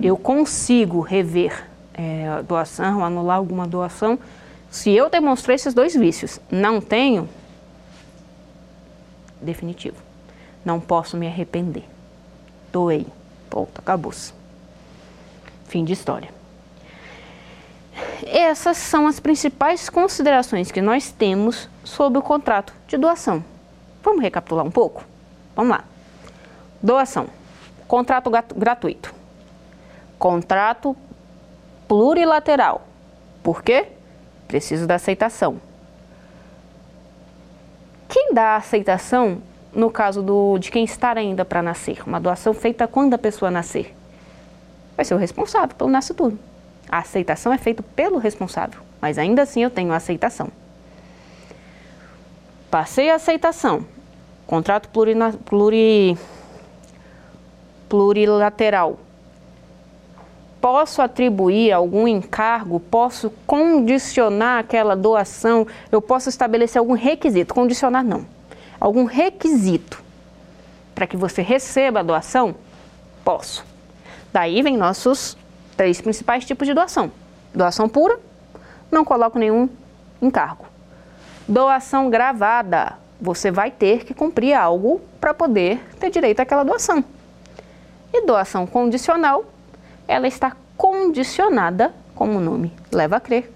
Eu 0.00 0.16
consigo 0.16 1.00
rever 1.00 1.68
é, 1.94 2.42
doação, 2.42 3.04
anular 3.04 3.36
alguma 3.36 3.66
doação, 3.66 4.18
se 4.72 4.90
eu 4.90 5.10
demonstrei 5.10 5.54
esses 5.54 5.74
dois 5.74 5.94
vícios. 5.94 6.40
Não 6.50 6.80
tenho, 6.80 7.28
definitivo. 9.38 9.98
Não 10.64 10.80
posso 10.80 11.14
me 11.14 11.26
arrepender. 11.26 11.84
Doei. 12.72 13.06
Ponto, 13.50 13.78
acabou-se. 13.78 14.32
Fim 15.66 15.84
de 15.84 15.92
história. 15.92 16.30
Essas 18.24 18.78
são 18.78 19.06
as 19.06 19.20
principais 19.20 19.90
considerações 19.90 20.70
que 20.70 20.80
nós 20.80 21.12
temos 21.12 21.68
sobre 21.84 22.18
o 22.18 22.22
contrato 22.22 22.72
de 22.88 22.96
doação. 22.96 23.44
Vamos 24.02 24.22
recapitular 24.22 24.64
um 24.64 24.70
pouco? 24.70 25.04
Vamos 25.54 25.72
lá. 25.76 25.84
Doação. 26.82 27.26
Contrato 27.86 28.30
gratuito. 28.56 29.14
Contrato 30.18 30.96
plurilateral. 31.86 32.86
Por 33.42 33.62
quê? 33.62 33.88
Preciso 34.48 34.86
da 34.86 34.96
aceitação. 34.96 35.60
Quem 38.08 38.34
dá 38.34 38.50
a 38.50 38.56
aceitação 38.56 39.40
no 39.72 39.90
caso 39.90 40.22
do, 40.22 40.58
de 40.58 40.70
quem 40.70 40.84
está 40.84 41.12
ainda 41.12 41.44
para 41.44 41.62
nascer? 41.62 42.02
Uma 42.06 42.20
doação 42.20 42.52
feita 42.52 42.86
quando 42.86 43.14
a 43.14 43.18
pessoa 43.18 43.50
nascer? 43.50 43.94
Vai 44.96 45.04
ser 45.04 45.14
o 45.14 45.18
responsável 45.18 45.74
pelo 45.74 45.90
nascituro. 45.90 46.38
A 46.88 46.98
aceitação 46.98 47.52
é 47.52 47.58
feita 47.58 47.82
pelo 47.96 48.18
responsável, 48.18 48.80
mas 49.00 49.16
ainda 49.16 49.42
assim 49.42 49.62
eu 49.62 49.70
tenho 49.70 49.92
a 49.92 49.96
aceitação. 49.96 50.48
Passei 52.70 53.10
a 53.10 53.14
aceitação. 53.14 53.84
Contrato 54.46 54.88
plurina, 54.88 55.32
pluri, 55.32 56.18
plurilateral. 57.88 58.98
Posso 60.62 61.02
atribuir 61.02 61.72
algum 61.72 62.08
encargo, 62.08 62.80
posso 62.80 63.30
condicionar 63.46 64.60
aquela 64.60 64.96
doação, 64.96 65.66
eu 65.90 66.00
posso 66.00 66.30
estabelecer 66.30 66.78
algum 66.78 66.94
requisito, 66.94 67.52
condicionar 67.52 68.02
não, 68.02 68.24
algum 68.80 69.04
requisito 69.04 70.02
para 70.94 71.06
que 71.06 71.16
você 71.16 71.42
receba 71.42 71.98
a 71.98 72.02
doação? 72.02 72.54
Posso. 73.24 73.64
Daí 74.32 74.62
vem 74.62 74.76
nossos 74.76 75.36
três 75.76 76.00
principais 76.00 76.44
tipos 76.44 76.66
de 76.66 76.74
doação. 76.74 77.10
Doação 77.52 77.88
pura, 77.88 78.18
não 78.90 79.04
coloco 79.04 79.38
nenhum 79.38 79.68
encargo. 80.20 80.64
Doação 81.48 82.08
gravada, 82.08 82.98
você 83.20 83.50
vai 83.50 83.70
ter 83.70 84.04
que 84.04 84.14
cumprir 84.14 84.54
algo 84.54 85.00
para 85.20 85.34
poder 85.34 85.80
ter 85.98 86.08
direito 86.08 86.38
àquela 86.38 86.62
doação. 86.62 87.04
E 88.12 88.24
doação 88.24 88.66
condicional, 88.66 89.44
ela 90.06 90.26
está 90.26 90.56
condicionada, 90.76 91.94
como 92.14 92.38
o 92.38 92.40
nome 92.40 92.72
leva 92.90 93.16
a 93.16 93.20
crer, 93.20 93.52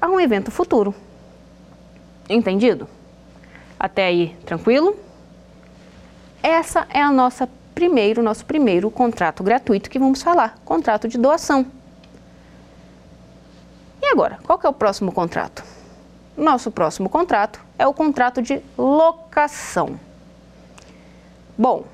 a 0.00 0.08
um 0.08 0.18
evento 0.18 0.50
futuro. 0.50 0.94
Entendido? 2.28 2.88
Até 3.78 4.06
aí, 4.06 4.36
tranquilo? 4.46 4.96
Essa 6.42 6.86
é 6.90 7.00
a 7.00 7.10
nossa 7.12 7.48
primeiro, 7.74 8.22
nosso 8.22 8.44
primeiro 8.44 8.90
contrato 8.90 9.42
gratuito 9.42 9.90
que 9.90 9.98
vamos 9.98 10.22
falar, 10.22 10.58
contrato 10.64 11.08
de 11.08 11.18
doação. 11.18 11.66
E 14.00 14.06
agora, 14.06 14.38
qual 14.44 14.58
que 14.58 14.66
é 14.66 14.68
o 14.68 14.72
próximo 14.72 15.12
contrato? 15.12 15.64
Nosso 16.36 16.70
próximo 16.70 17.08
contrato 17.08 17.60
é 17.78 17.86
o 17.86 17.94
contrato 17.94 18.42
de 18.42 18.62
locação. 18.76 19.98
Bom, 21.56 21.84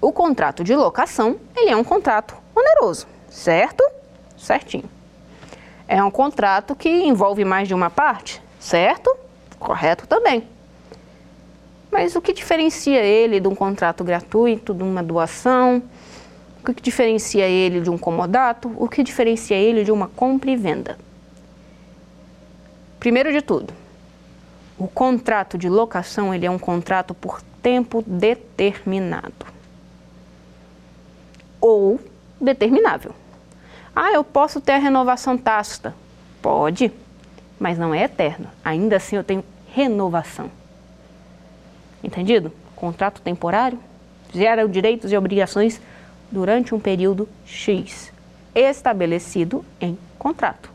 o 0.00 0.12
contrato 0.12 0.62
de 0.62 0.74
locação, 0.74 1.36
ele 1.56 1.70
é 1.70 1.76
um 1.76 1.84
contrato 1.84 2.36
oneroso, 2.54 3.06
certo? 3.38 3.82
Certinho. 4.36 4.90
É 5.86 6.02
um 6.02 6.10
contrato 6.10 6.74
que 6.74 6.88
envolve 6.88 7.44
mais 7.44 7.68
de 7.68 7.74
uma 7.74 7.88
parte, 7.88 8.42
certo? 8.58 9.16
Correto 9.58 10.06
também. 10.06 10.46
Mas 11.90 12.14
o 12.14 12.20
que 12.20 12.32
diferencia 12.32 13.00
ele 13.00 13.40
de 13.40 13.48
um 13.48 13.54
contrato 13.54 14.04
gratuito, 14.04 14.74
de 14.74 14.82
uma 14.82 15.02
doação? 15.02 15.82
O 16.62 16.74
que 16.74 16.82
diferencia 16.82 17.46
ele 17.46 17.80
de 17.80 17.88
um 17.88 17.96
comodato? 17.96 18.70
O 18.76 18.88
que 18.88 19.02
diferencia 19.02 19.56
ele 19.56 19.84
de 19.84 19.92
uma 19.92 20.08
compra 20.08 20.50
e 20.50 20.56
venda? 20.56 20.98
Primeiro 23.00 23.32
de 23.32 23.40
tudo, 23.40 23.72
o 24.76 24.88
contrato 24.88 25.56
de 25.56 25.68
locação 25.68 26.34
ele 26.34 26.44
é 26.44 26.50
um 26.50 26.58
contrato 26.58 27.14
por 27.14 27.40
tempo 27.62 28.02
determinado 28.06 29.46
ou 31.60 31.98
determinável. 32.40 33.14
Ah, 34.00 34.12
eu 34.12 34.22
posso 34.22 34.60
ter 34.60 34.74
a 34.74 34.78
renovação 34.78 35.36
tácita? 35.36 35.92
Pode, 36.40 36.92
mas 37.58 37.76
não 37.76 37.92
é 37.92 38.04
eterno. 38.04 38.46
Ainda 38.64 38.94
assim 38.94 39.16
eu 39.16 39.24
tenho 39.24 39.44
renovação. 39.74 40.52
Entendido? 42.00 42.52
Contrato 42.76 43.20
temporário 43.20 43.76
gera 44.32 44.68
direitos 44.68 45.10
e 45.10 45.16
obrigações 45.16 45.80
durante 46.30 46.76
um 46.76 46.78
período 46.78 47.28
X, 47.44 48.12
estabelecido 48.54 49.64
em 49.80 49.98
contrato. 50.16 50.70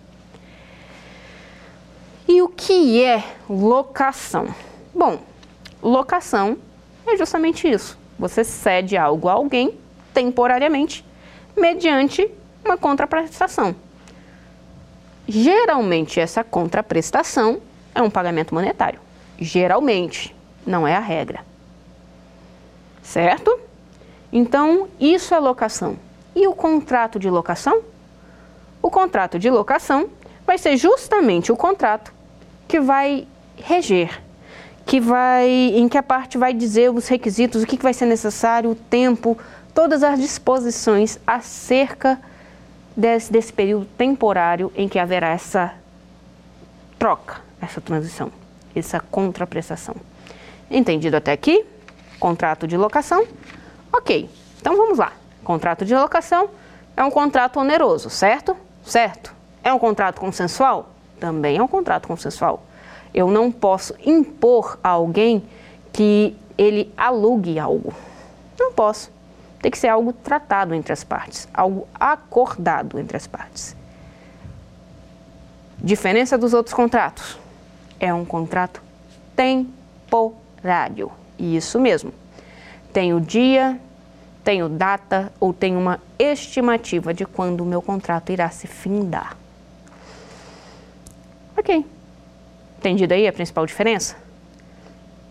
E 2.27 2.41
o 2.41 2.49
que 2.49 3.01
é 3.01 3.23
locação? 3.49 4.53
Bom, 4.93 5.21
locação 5.81 6.57
é 7.07 7.15
justamente 7.15 7.71
isso. 7.71 7.97
Você 8.19 8.43
cede 8.43 8.97
algo 8.97 9.29
a 9.29 9.31
alguém 9.31 9.79
temporariamente 10.13 11.05
mediante 11.55 12.29
uma 12.63 12.77
contraprestação. 12.77 13.75
Geralmente 15.27 16.20
essa 16.20 16.43
contraprestação 16.43 17.62
é 17.96 18.01
um 18.01 18.10
pagamento 18.10 18.53
monetário. 18.53 19.00
Geralmente, 19.39 20.36
não 20.65 20.88
é 20.88 20.96
a 20.96 21.00
regra. 21.00 21.46
Certo? 23.01 23.60
Então, 24.32 24.88
isso 25.00 25.34
é 25.34 25.39
locação. 25.39 25.98
E 26.36 26.48
o 26.48 26.53
contrato 26.53 27.20
de 27.20 27.29
locação? 27.29 27.82
O 28.82 28.89
contrato 28.89 29.38
de 29.38 29.50
locação 29.50 30.10
vai 30.46 30.58
ser 30.58 30.75
justamente 30.77 31.51
o 31.51 31.58
contrato 31.58 32.13
que 32.67 32.79
vai 32.79 33.27
reger, 33.55 34.22
que 34.86 35.00
vai, 35.00 35.48
em 35.48 35.88
que 35.88 35.98
a 35.98 36.03
parte 36.03 36.38
vai 36.38 36.53
dizer 36.53 36.89
os 36.89 37.08
requisitos, 37.08 37.63
o 37.63 37.65
que, 37.65 37.77
que 37.77 37.84
vai 37.84 37.93
ser 37.93 38.05
necessário, 38.05 38.72
o 38.72 38.75
tempo, 38.75 39.38
todas 39.74 40.03
as 40.03 40.20
disposições 40.20 41.20
acerca 41.25 42.20
desse, 42.95 43.31
desse 43.31 43.51
período 43.51 43.85
temporário 43.97 44.71
em 44.75 44.88
que 44.88 45.00
haverá 45.00 45.29
essa 45.29 45.73
troca, 46.97 47.41
essa 47.62 47.81
transição, 47.81 48.31
essa 48.75 49.00
contraprestação. 49.00 49.95
Entendido 50.69 51.17
até 51.17 51.31
aqui? 51.31 51.65
Contrato 52.19 52.67
de 52.67 52.77
locação? 52.77 53.25
Ok, 53.91 54.29
então 54.59 54.75
vamos 54.77 54.97
lá. 54.97 55.13
Contrato 55.43 55.85
de 55.85 55.93
locação 55.93 56.50
é 56.95 57.03
um 57.03 57.12
contrato 57.12 57.59
oneroso, 57.59 58.09
certo? 58.09 58.55
Certo. 58.83 59.33
É 59.63 59.73
um 59.73 59.79
contrato 59.79 60.19
consensual? 60.19 60.89
Também 61.19 61.57
é 61.57 61.63
um 61.63 61.67
contrato 61.67 62.07
consensual. 62.07 62.63
Eu 63.13 63.29
não 63.29 63.51
posso 63.51 63.93
impor 64.05 64.79
a 64.83 64.89
alguém 64.89 65.43
que 65.91 66.35
ele 66.57 66.91
alugue 66.97 67.59
algo. 67.59 67.93
Não 68.59 68.73
posso. 68.73 69.12
Tem 69.63 69.72
que 69.72 69.77
ser 69.77 69.88
algo 69.88 70.12
tratado 70.12 70.75
entre 70.75 70.91
as 70.91 71.05
partes, 71.05 71.48
algo 71.53 71.88
acordado 71.98 73.00
entre 73.00 73.15
as 73.15 73.25
partes. 73.25 73.74
Diferença 75.77 76.38
dos 76.38 76.53
outros 76.53 76.74
contratos. 76.74 77.39
É 77.98 78.13
um 78.13 78.25
contrato 78.25 78.82
temporário. 79.38 81.10
Isso 81.39 81.79
mesmo. 81.79 82.13
Tem 82.91 83.13
o 83.13 83.22
dia, 83.22 83.79
tem 84.43 84.62
o 84.62 84.67
data 84.67 85.32
ou 85.39 85.53
tem 85.53 85.77
uma 85.77 85.98
estimativa 86.20 87.13
de 87.13 87.25
quando 87.25 87.62
o 87.62 87.65
meu 87.65 87.82
contrato 87.82 88.34
irá 88.34 88.50
se 88.50 88.67
findar. 88.67 89.38
Ok. 91.55 91.86
Entendido 92.79 93.13
aí 93.13 93.25
a 93.29 93.32
principal 93.32 93.65
diferença? 93.65 94.17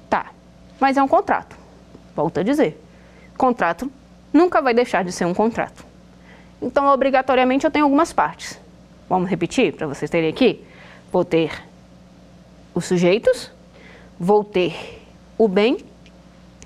Tá. 0.09 0.31
Mas 0.81 0.97
é 0.97 1.03
um 1.03 1.09
contrato. 1.09 1.55
Volto 2.17 2.41
a 2.41 2.43
dizer. 2.43 2.83
Contrato 3.37 3.93
nunca 4.33 4.61
vai 4.61 4.73
deixar 4.75 5.05
de 5.05 5.13
ser 5.13 5.25
um 5.25 5.35
contrato. 5.35 5.85
Então, 6.61 6.87
obrigatoriamente, 6.87 7.65
eu 7.65 7.71
tenho 7.71 7.85
algumas 7.85 8.13
partes. 8.13 8.59
Vamos 9.09 9.29
repetir 9.29 9.75
para 9.75 9.87
vocês 9.87 10.11
terem 10.11 10.31
aqui? 10.31 10.65
Vou 11.11 11.25
ter 11.25 11.63
os 12.75 12.85
sujeitos, 12.85 13.51
vou 14.19 14.45
ter 14.45 15.03
o 15.37 15.49
bem, 15.49 15.79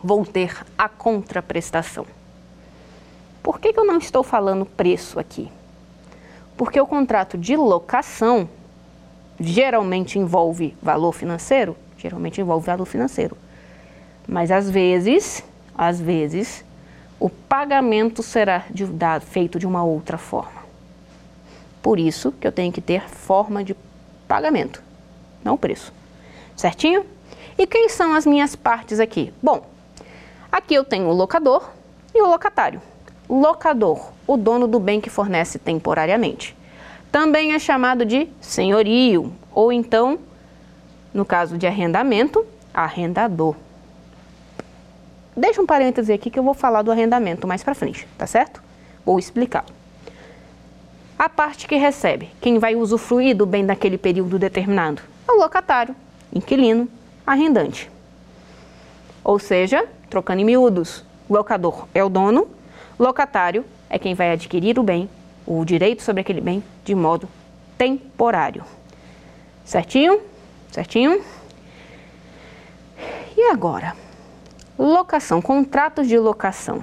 vou 0.02 0.24
ter 0.24 0.54
a 0.76 0.88
contraprestação. 0.88 2.06
Por 3.42 3.58
que, 3.58 3.72
que 3.72 3.80
eu 3.80 3.84
não 3.84 3.98
estou 3.98 4.22
falando 4.22 4.66
preço 4.66 5.18
aqui? 5.18 5.50
Porque 6.56 6.80
o 6.80 6.86
contrato 6.86 7.38
de 7.38 7.56
locação 7.56 8.48
geralmente 9.38 10.18
envolve 10.18 10.76
valor 10.82 11.12
financeiro, 11.12 11.76
geralmente 11.96 12.40
envolve 12.40 12.66
valor 12.66 12.86
financeiro. 12.86 13.36
Mas 14.26 14.50
às 14.50 14.68
vezes, 14.68 15.44
às 15.76 16.00
vezes, 16.00 16.64
o 17.18 17.30
pagamento 17.30 18.22
será 18.22 18.64
de, 18.70 18.84
da, 18.86 19.20
feito 19.20 19.58
de 19.58 19.66
uma 19.66 19.82
outra 19.82 20.18
forma. 20.18 20.66
Por 21.82 21.98
isso 21.98 22.32
que 22.32 22.46
eu 22.46 22.52
tenho 22.52 22.72
que 22.72 22.80
ter 22.80 23.08
forma 23.08 23.64
de 23.64 23.76
pagamento, 24.26 24.82
não 25.44 25.56
preço. 25.56 25.92
Certinho? 26.56 27.04
E 27.58 27.66
quem 27.66 27.88
são 27.88 28.12
as 28.12 28.26
minhas 28.26 28.54
partes 28.54 29.00
aqui? 29.00 29.32
Bom, 29.42 29.66
aqui 30.50 30.74
eu 30.74 30.84
tenho 30.84 31.06
o 31.06 31.12
locador 31.12 31.70
e 32.14 32.20
o 32.20 32.28
locatário. 32.28 32.82
Locador, 33.28 34.12
o 34.26 34.36
dono 34.36 34.66
do 34.66 34.78
bem 34.78 35.00
que 35.00 35.10
fornece 35.10 35.58
temporariamente. 35.58 36.56
Também 37.10 37.54
é 37.54 37.58
chamado 37.58 38.04
de 38.04 38.28
senhorio, 38.40 39.32
ou 39.52 39.72
então, 39.72 40.18
no 41.14 41.24
caso 41.24 41.56
de 41.56 41.66
arrendamento, 41.66 42.44
arrendador. 42.74 43.56
Deixa 45.36 45.60
um 45.60 45.66
parêntese 45.66 46.12
aqui 46.12 46.30
que 46.30 46.38
eu 46.38 46.42
vou 46.42 46.54
falar 46.54 46.80
do 46.80 46.90
arrendamento 46.90 47.46
mais 47.46 47.62
para 47.62 47.74
frente, 47.74 48.08
tá 48.16 48.26
certo? 48.26 48.62
Vou 49.04 49.18
explicar. 49.18 49.64
A 51.18 51.28
parte 51.28 51.68
que 51.68 51.76
recebe, 51.76 52.30
quem 52.40 52.58
vai 52.58 52.74
usufruir 52.74 53.36
do 53.36 53.44
bem 53.44 53.66
daquele 53.66 53.98
período 53.98 54.38
determinado, 54.38 55.02
é 55.28 55.32
o 55.32 55.38
locatário, 55.38 55.94
inquilino, 56.32 56.88
arrendante. 57.26 57.90
Ou 59.22 59.38
seja, 59.38 59.86
trocando 60.08 60.40
em 60.40 60.44
miúdos, 60.44 61.04
locador 61.28 61.86
é 61.94 62.02
o 62.02 62.08
dono, 62.08 62.48
locatário 62.98 63.64
é 63.90 63.98
quem 63.98 64.14
vai 64.14 64.32
adquirir 64.32 64.78
o 64.78 64.82
bem 64.82 65.08
o 65.46 65.64
direito 65.64 66.02
sobre 66.02 66.22
aquele 66.22 66.40
bem 66.40 66.62
de 66.84 66.94
modo 66.94 67.28
temporário. 67.78 68.64
Certinho? 69.64 70.20
Certinho? 70.72 71.22
E 73.36 73.50
agora? 73.50 74.05
Locação, 74.78 75.40
contratos 75.40 76.06
de 76.06 76.18
locação. 76.18 76.82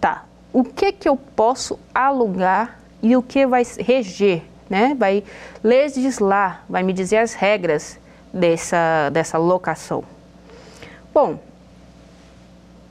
Tá. 0.00 0.24
O 0.52 0.62
que 0.64 0.92
que 0.92 1.08
eu 1.08 1.16
posso 1.16 1.78
alugar 1.94 2.78
e 3.02 3.16
o 3.16 3.22
que 3.22 3.46
vai 3.46 3.62
reger, 3.78 4.42
né? 4.68 4.94
Vai 4.98 5.24
legislar, 5.62 6.64
vai 6.68 6.82
me 6.82 6.92
dizer 6.92 7.18
as 7.18 7.34
regras 7.34 7.98
dessa 8.32 9.10
dessa 9.10 9.38
locação. 9.38 10.04
Bom, 11.14 11.38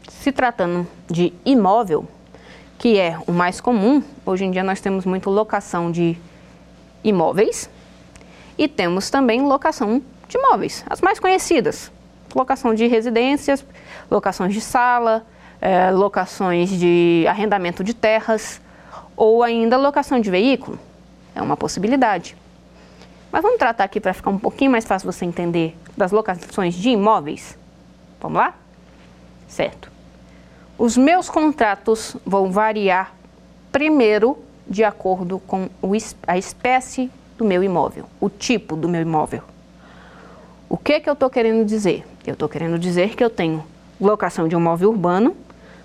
se 0.10 0.32
tratando 0.32 0.88
de 1.10 1.34
imóvel, 1.46 2.08
que 2.78 3.00
é 3.00 3.18
o 3.28 3.32
mais 3.32 3.62
comum. 3.62 4.04
Hoje 4.26 4.46
em 4.46 4.52
dia 4.52 4.64
nós 4.64 4.82
temos 4.82 5.06
muito 5.06 5.30
locação 5.30 5.92
de 5.92 6.18
imóveis 7.04 7.70
e 8.58 8.68
temos 8.68 9.10
também 9.10 9.42
locação 9.42 10.02
de 10.28 10.38
imóveis, 10.38 10.84
as 10.90 11.02
mais 11.02 11.20
conhecidas. 11.20 11.92
Locação 12.38 12.76
de 12.76 12.86
residências, 12.86 13.66
locações 14.12 14.54
de 14.54 14.62
sala, 14.62 15.26
é, 15.60 15.90
locações 15.90 16.70
de 16.70 17.26
arrendamento 17.28 17.84
de 17.84 17.96
terras 17.96 18.62
ou 19.16 19.42
ainda 19.42 19.76
locação 19.76 20.20
de 20.20 20.30
veículo. 20.30 20.78
É 21.34 21.42
uma 21.42 21.58
possibilidade. 21.58 22.38
Mas 23.32 23.42
vamos 23.42 23.58
tratar 23.58 23.86
aqui 23.86 24.00
para 24.00 24.14
ficar 24.14 24.30
um 24.30 24.38
pouquinho 24.38 24.70
mais 24.70 24.86
fácil 24.86 25.12
você 25.12 25.26
entender 25.26 25.76
das 25.98 26.12
locações 26.12 26.76
de 26.76 26.90
imóveis. 26.90 27.58
Vamos 28.22 28.38
lá? 28.38 28.54
Certo. 29.48 29.92
Os 30.78 30.96
meus 30.96 31.32
contratos 31.32 32.16
vão 32.24 32.52
variar 32.52 33.16
primeiro 33.72 34.38
de 34.70 34.84
acordo 34.84 35.40
com 35.40 35.68
a 36.28 36.38
espécie 36.38 37.10
do 37.36 37.44
meu 37.44 37.64
imóvel, 37.64 38.06
o 38.22 38.30
tipo 38.30 38.76
do 38.76 38.88
meu 38.88 39.02
imóvel. 39.02 39.42
O 40.70 40.78
que, 40.78 41.00
que 41.00 41.10
eu 41.10 41.14
estou 41.14 41.32
querendo 41.32 41.66
dizer? 41.66 42.06
Eu 42.28 42.34
estou 42.34 42.48
querendo 42.48 42.78
dizer 42.78 43.16
que 43.16 43.24
eu 43.24 43.30
tenho 43.30 43.64
locação 44.00 44.48
de 44.48 44.56
imóvel 44.56 44.90
urbano, 44.90 45.36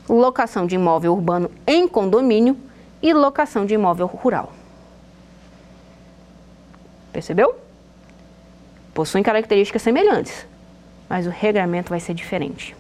locação 0.09 0.67
de 0.67 0.75
imóvel 0.75 1.15
urbano 1.15 1.51
em 1.67 1.89
condomínio 1.89 2.57
e 3.01 3.15
locação 3.15 3.65
de 3.65 3.75
imóvel 3.75 4.07
rural. 4.07 4.53
Percebeu? 7.13 7.55
Possuem 8.93 9.23
características 9.23 9.81
semelhantes, 9.81 10.47
mas 11.09 11.27
o 11.27 11.31
regramento 11.31 11.89
vai 11.89 12.01
ser 12.01 12.13
diferente 12.13 12.77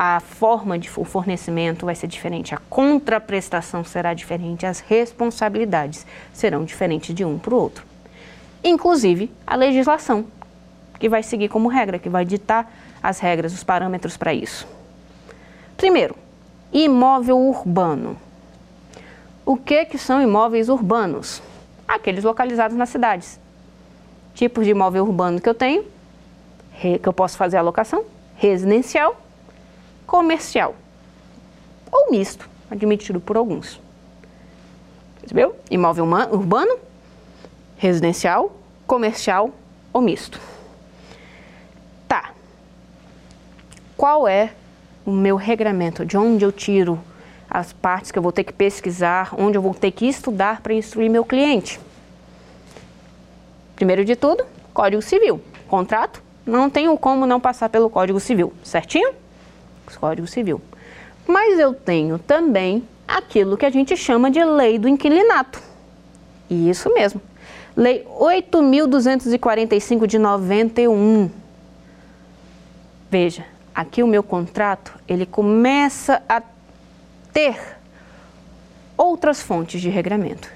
a 0.00 0.20
forma 0.20 0.78
de 0.78 0.88
fornecimento 0.88 1.84
vai 1.84 1.94
ser 1.96 2.06
diferente, 2.06 2.54
a 2.54 2.58
contraprestação 2.70 3.82
será 3.82 4.14
diferente, 4.14 4.64
as 4.64 4.78
responsabilidades 4.78 6.06
serão 6.32 6.64
diferentes 6.64 7.12
de 7.12 7.24
um 7.24 7.36
para 7.36 7.52
o 7.52 7.58
outro. 7.58 7.84
Inclusive 8.62 9.28
a 9.44 9.56
legislação 9.56 10.24
que 10.98 11.08
vai 11.08 11.22
seguir 11.22 11.48
como 11.48 11.68
regra, 11.68 11.98
que 11.98 12.08
vai 12.08 12.24
ditar 12.24 12.70
as 13.02 13.18
regras, 13.18 13.52
os 13.52 13.62
parâmetros 13.62 14.16
para 14.16 14.34
isso. 14.34 14.66
Primeiro, 15.76 16.14
imóvel 16.72 17.38
urbano. 17.38 18.16
O 19.46 19.56
que, 19.56 19.84
que 19.84 19.96
são 19.96 20.20
imóveis 20.20 20.68
urbanos? 20.68 21.42
Aqueles 21.86 22.24
localizados 22.24 22.76
nas 22.76 22.88
cidades. 22.88 23.40
Tipos 24.34 24.64
de 24.64 24.72
imóvel 24.72 25.04
urbano 25.04 25.40
que 25.40 25.48
eu 25.48 25.54
tenho, 25.54 25.84
que 26.80 27.08
eu 27.08 27.12
posso 27.12 27.36
fazer 27.36 27.56
alocação, 27.56 28.04
residencial, 28.36 29.16
comercial 30.06 30.74
ou 31.90 32.10
misto, 32.10 32.48
admitido 32.70 33.20
por 33.20 33.36
alguns. 33.36 33.80
Percebeu? 35.20 35.56
Imóvel 35.70 36.04
urbano, 36.04 36.78
residencial, 37.76 38.54
comercial 38.86 39.50
ou 39.92 40.00
misto. 40.00 40.40
Tá. 42.06 42.32
Qual 43.98 44.28
é 44.28 44.52
o 45.04 45.10
meu 45.10 45.34
regramento? 45.34 46.06
De 46.06 46.16
onde 46.16 46.44
eu 46.44 46.52
tiro 46.52 47.00
as 47.50 47.72
partes 47.72 48.12
que 48.12 48.18
eu 48.18 48.22
vou 48.22 48.30
ter 48.30 48.44
que 48.44 48.52
pesquisar, 48.52 49.34
onde 49.36 49.58
eu 49.58 49.62
vou 49.62 49.74
ter 49.74 49.90
que 49.90 50.06
estudar 50.06 50.60
para 50.60 50.72
instruir 50.72 51.10
meu 51.10 51.24
cliente? 51.24 51.80
Primeiro 53.74 54.04
de 54.04 54.14
tudo, 54.14 54.46
Código 54.72 55.02
Civil. 55.02 55.40
Contrato, 55.66 56.22
não 56.46 56.70
tenho 56.70 56.96
como 56.96 57.26
não 57.26 57.40
passar 57.40 57.68
pelo 57.68 57.90
Código 57.90 58.20
Civil, 58.20 58.52
certinho? 58.62 59.10
Código 59.98 60.28
Civil. 60.28 60.62
Mas 61.26 61.58
eu 61.58 61.74
tenho 61.74 62.20
também 62.20 62.86
aquilo 63.06 63.56
que 63.56 63.66
a 63.66 63.70
gente 63.70 63.96
chama 63.96 64.30
de 64.30 64.44
Lei 64.44 64.78
do 64.78 64.88
Inquilinato. 64.88 65.60
Isso 66.48 66.94
mesmo. 66.94 67.20
Lei 67.76 68.06
8.245 68.16 70.06
de 70.06 70.20
91. 70.20 71.28
Veja, 73.10 73.44
aqui 73.78 74.02
o 74.02 74.08
meu 74.08 74.24
contrato, 74.24 74.92
ele 75.06 75.24
começa 75.24 76.20
a 76.28 76.42
ter 77.32 77.56
outras 78.96 79.40
fontes 79.40 79.80
de 79.80 79.88
regramento. 79.88 80.50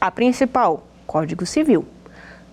A 0.00 0.10
principal, 0.10 0.84
Código 1.06 1.46
Civil. 1.46 1.86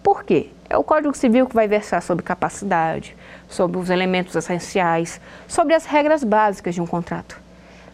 Por 0.03 0.23
quê? 0.23 0.51
É 0.69 0.77
o 0.77 0.83
Código 0.83 1.17
Civil 1.17 1.47
que 1.47 1.55
vai 1.55 1.67
versar 1.67 1.99
sobre 2.03 2.23
capacidade, 2.23 3.17
sobre 3.49 3.79
os 3.79 3.89
elementos 3.89 4.35
essenciais, 4.35 5.19
sobre 5.47 5.73
as 5.73 5.85
regras 5.85 6.23
básicas 6.23 6.75
de 6.75 6.81
um 6.81 6.85
contrato. 6.85 7.41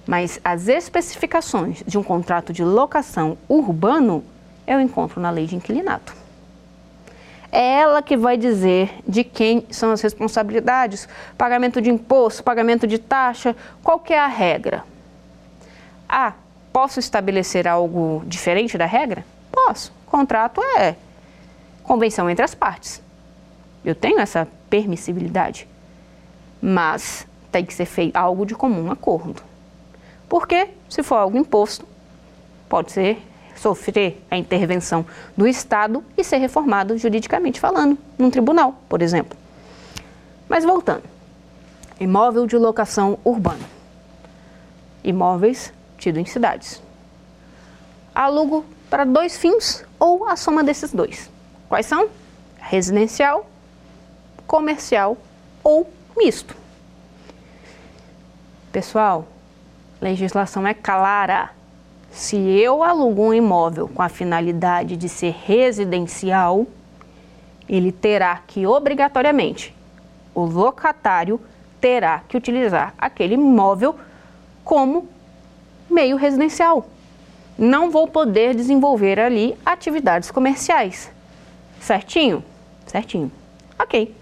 Mas 0.05 0.41
as 0.43 0.67
especificações 0.67 1.81
de 1.87 1.97
um 1.97 2.03
contrato 2.03 2.51
de 2.51 2.65
locação 2.65 3.37
urbano 3.47 4.25
eu 4.67 4.81
encontro 4.81 5.21
na 5.21 5.29
lei 5.29 5.45
de 5.45 5.55
inquilinato. 5.55 6.18
É 7.51 7.79
ela 7.79 8.01
que 8.01 8.15
vai 8.15 8.37
dizer 8.37 8.91
de 9.07 9.23
quem 9.23 9.65
são 9.71 9.91
as 9.91 10.01
responsabilidades, 10.01 11.07
pagamento 11.37 11.81
de 11.81 11.89
imposto, 11.89 12.43
pagamento 12.43 12.85
de 12.85 12.99
taxa, 12.99 13.55
qual 13.83 13.99
que 13.99 14.13
é 14.13 14.19
a 14.19 14.27
regra. 14.27 14.83
Ah, 16.07 16.33
posso 16.71 16.99
estabelecer 16.99 17.67
algo 17.67 18.23
diferente 18.25 18.77
da 18.77 18.85
regra? 18.85 19.25
Posso. 19.51 19.91
Contrato 20.05 20.61
é 20.77 20.95
convenção 21.83 22.29
entre 22.29 22.45
as 22.45 22.53
partes. 22.53 23.01
Eu 23.83 23.95
tenho 23.95 24.19
essa 24.19 24.47
permissibilidade. 24.69 25.67
Mas 26.61 27.25
tem 27.51 27.65
que 27.65 27.73
ser 27.73 27.85
feito 27.85 28.15
algo 28.15 28.45
de 28.45 28.53
comum 28.53 28.91
acordo. 28.91 29.41
Porque, 30.27 30.69
se 30.87 31.01
for 31.01 31.15
algo 31.15 31.37
imposto, 31.37 31.87
pode 32.67 32.91
ser 32.91 33.19
sofrer 33.59 34.23
a 34.31 34.37
intervenção 34.37 35.05
do 35.35 35.45
Estado 35.45 36.03
e 36.17 36.23
ser 36.23 36.37
reformado 36.37 36.97
juridicamente 36.97 37.59
falando, 37.59 37.97
num 38.17 38.29
tribunal, 38.29 38.81
por 38.87 39.01
exemplo. 39.01 39.37
Mas 40.47 40.63
voltando, 40.63 41.03
imóvel 41.99 42.47
de 42.47 42.57
locação 42.57 43.19
urbana. 43.23 43.65
Imóveis 45.03 45.73
tido 45.97 46.19
em 46.19 46.25
cidades. 46.25 46.81
Alugo 48.15 48.65
para 48.89 49.03
dois 49.03 49.37
fins 49.37 49.83
ou 49.99 50.25
a 50.25 50.35
soma 50.35 50.63
desses 50.63 50.93
dois. 50.93 51.29
Quais 51.67 51.85
são? 51.85 52.09
Residencial, 52.57 53.49
comercial 54.47 55.17
ou 55.63 55.91
misto. 56.17 56.55
Pessoal, 58.71 59.27
legislação 60.01 60.65
é 60.65 60.73
clara 60.73 61.51
se 62.11 62.37
eu 62.37 62.83
alugo 62.83 63.23
um 63.23 63.33
imóvel 63.33 63.87
com 63.87 64.01
a 64.01 64.09
finalidade 64.09 64.97
de 64.97 65.07
ser 65.07 65.35
residencial, 65.45 66.65
ele 67.67 67.91
terá 67.91 68.41
que 68.47 68.65
obrigatoriamente, 68.65 69.75
o 70.33 70.43
locatário 70.43 71.39
terá 71.79 72.23
que 72.27 72.35
utilizar 72.35 72.93
aquele 72.97 73.35
imóvel 73.35 73.95
como 74.63 75.07
meio 75.89 76.17
residencial. 76.17 76.85
Não 77.57 77.91
vou 77.91 78.07
poder 78.07 78.55
desenvolver 78.55 79.19
ali 79.19 79.55
atividades 79.65 80.31
comerciais. 80.31 81.11
Certinho? 81.79 82.43
Certinho. 82.85 83.31
Ok. 83.77 84.15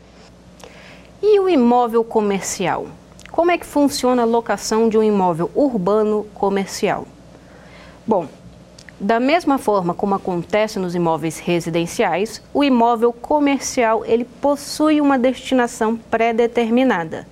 E 1.22 1.40
o 1.40 1.50
imóvel 1.50 2.04
comercial? 2.04 2.88
Como 3.32 3.52
é 3.52 3.58
que 3.58 3.66
funciona 3.66 4.24
a 4.24 4.26
locação 4.26 4.90
de 4.90 4.98
um 4.98 5.04
imóvel 5.04 5.52
urbano 5.56 6.26
comercial? 6.34 7.06
Bom, 8.08 8.26
da 8.98 9.20
mesma 9.20 9.58
forma 9.58 9.94
como 9.94 10.16
acontece 10.16 10.80
nos 10.80 10.96
imóveis 10.96 11.40
residenciais, 11.40 12.42
o 12.54 12.64
imóvel 12.64 13.12
comercial 13.12 14.06
ele 14.06 14.24
possui 14.24 15.02
uma 15.02 15.20
destinação 15.20 15.98
pré-determinada. 15.98 17.28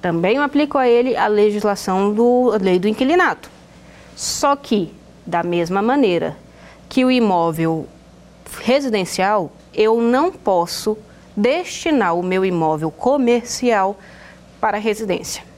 Também 0.00 0.38
aplico 0.38 0.78
a 0.78 0.88
ele 0.88 1.16
a 1.16 1.26
legislação 1.26 2.14
do 2.14 2.52
a 2.54 2.56
lei 2.56 2.78
do 2.78 2.86
inquilinato. 2.86 3.50
Só 4.14 4.54
que, 4.54 4.94
da 5.26 5.42
mesma 5.42 5.82
maneira 5.82 6.36
que 6.88 7.04
o 7.04 7.10
imóvel 7.10 7.88
residencial, 8.62 9.50
eu 9.74 10.00
não 10.00 10.30
posso 10.30 10.96
destinar 11.36 12.14
o 12.14 12.22
meu 12.22 12.44
imóvel 12.44 12.92
comercial 12.92 13.98
para 14.60 14.78
residência. 14.78 15.49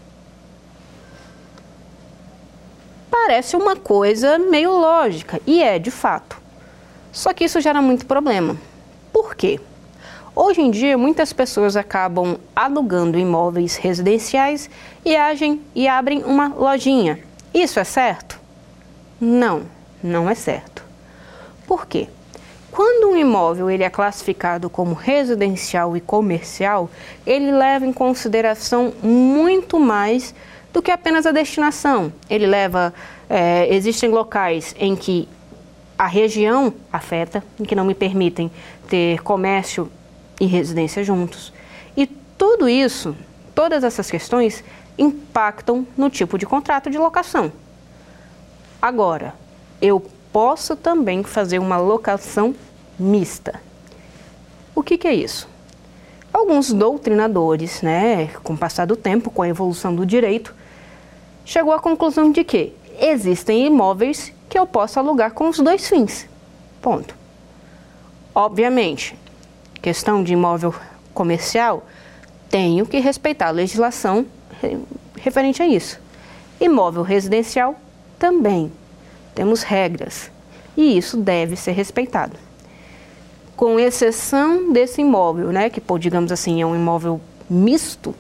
Parece 3.12 3.54
uma 3.54 3.76
coisa 3.76 4.38
meio 4.38 4.70
lógica, 4.70 5.38
e 5.46 5.62
é 5.62 5.78
de 5.78 5.90
fato. 5.90 6.40
Só 7.12 7.34
que 7.34 7.44
isso 7.44 7.60
gera 7.60 7.82
muito 7.82 8.06
problema. 8.06 8.56
Por 9.12 9.36
quê? 9.36 9.60
Hoje 10.34 10.62
em 10.62 10.70
dia, 10.70 10.96
muitas 10.96 11.30
pessoas 11.30 11.76
acabam 11.76 12.38
alugando 12.56 13.18
imóveis 13.18 13.76
residenciais 13.76 14.70
e 15.04 15.14
agem 15.14 15.60
e 15.74 15.86
abrem 15.86 16.24
uma 16.24 16.48
lojinha. 16.48 17.18
Isso 17.52 17.78
é 17.78 17.84
certo? 17.84 18.40
Não, 19.20 19.64
não 20.02 20.30
é 20.30 20.34
certo. 20.34 20.82
Por 21.66 21.86
quê? 21.86 22.08
Quando 22.70 23.12
um 23.12 23.16
imóvel 23.16 23.70
ele 23.70 23.84
é 23.84 23.90
classificado 23.90 24.70
como 24.70 24.94
residencial 24.94 25.94
e 25.94 26.00
comercial, 26.00 26.88
ele 27.26 27.52
leva 27.52 27.84
em 27.84 27.92
consideração 27.92 28.94
muito 29.02 29.78
mais 29.78 30.34
do 30.72 30.82
que 30.82 30.90
apenas 30.90 31.26
a 31.26 31.32
destinação. 31.32 32.12
Ele 32.28 32.46
leva. 32.46 32.92
É, 33.28 33.74
existem 33.74 34.10
locais 34.10 34.74
em 34.78 34.94
que 34.94 35.28
a 35.98 36.06
região 36.06 36.74
afeta, 36.92 37.42
em 37.58 37.64
que 37.64 37.74
não 37.74 37.84
me 37.84 37.94
permitem 37.94 38.50
ter 38.88 39.22
comércio 39.22 39.90
e 40.40 40.46
residência 40.46 41.04
juntos. 41.04 41.52
E 41.96 42.06
tudo 42.06 42.68
isso, 42.68 43.16
todas 43.54 43.84
essas 43.84 44.10
questões, 44.10 44.64
impactam 44.98 45.86
no 45.96 46.10
tipo 46.10 46.36
de 46.36 46.44
contrato 46.44 46.90
de 46.90 46.98
locação. 46.98 47.52
Agora, 48.80 49.34
eu 49.80 50.04
posso 50.32 50.74
também 50.74 51.22
fazer 51.22 51.58
uma 51.58 51.76
locação 51.76 52.54
mista. 52.98 53.60
O 54.74 54.82
que, 54.82 54.98
que 54.98 55.06
é 55.06 55.14
isso? 55.14 55.48
Alguns 56.32 56.72
doutrinadores, 56.72 57.82
né, 57.82 58.28
com 58.42 58.54
o 58.54 58.58
passar 58.58 58.86
do 58.86 58.96
tempo, 58.96 59.30
com 59.30 59.42
a 59.42 59.48
evolução 59.48 59.94
do 59.94 60.04
direito, 60.04 60.54
chegou 61.44 61.72
à 61.72 61.80
conclusão 61.80 62.30
de 62.30 62.44
que 62.44 62.72
existem 63.00 63.66
imóveis 63.66 64.32
que 64.48 64.58
eu 64.58 64.66
posso 64.66 64.98
alugar 64.98 65.32
com 65.32 65.48
os 65.48 65.58
dois 65.58 65.88
fins. 65.88 66.26
Ponto. 66.80 67.14
Obviamente, 68.34 69.16
questão 69.80 70.22
de 70.22 70.32
imóvel 70.32 70.74
comercial, 71.12 71.84
tenho 72.48 72.86
que 72.86 72.98
respeitar 72.98 73.48
a 73.48 73.50
legislação 73.50 74.26
referente 75.16 75.62
a 75.62 75.66
isso. 75.66 75.98
Imóvel 76.60 77.02
residencial 77.02 77.74
também. 78.18 78.70
Temos 79.34 79.62
regras 79.62 80.30
e 80.76 80.96
isso 80.96 81.16
deve 81.16 81.56
ser 81.56 81.72
respeitado. 81.72 82.36
Com 83.56 83.78
exceção 83.78 84.72
desse 84.72 85.00
imóvel, 85.00 85.48
né, 85.48 85.70
que 85.70 85.82
digamos 85.98 86.32
assim 86.32 86.60
é 86.60 86.66
um 86.66 86.74
imóvel 86.74 87.20
misto, 87.48 88.14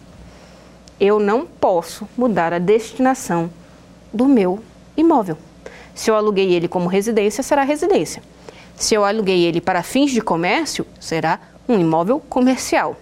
eu 1.00 1.18
não 1.18 1.46
posso 1.46 2.08
mudar 2.16 2.52
a 2.52 2.58
destinação 2.58 3.50
do 4.12 4.26
meu 4.26 4.62
imóvel. 4.96 5.36
Se 5.94 6.10
eu 6.10 6.14
aluguei 6.14 6.52
ele 6.52 6.68
como 6.68 6.88
residência, 6.88 7.42
será 7.42 7.62
residência. 7.62 8.22
Se 8.76 8.94
eu 8.94 9.04
aluguei 9.04 9.44
ele 9.44 9.60
para 9.60 9.82
fins 9.82 10.10
de 10.10 10.20
comércio, 10.20 10.86
será 10.98 11.38
um 11.68 11.78
imóvel 11.78 12.20
comercial. 12.20 12.96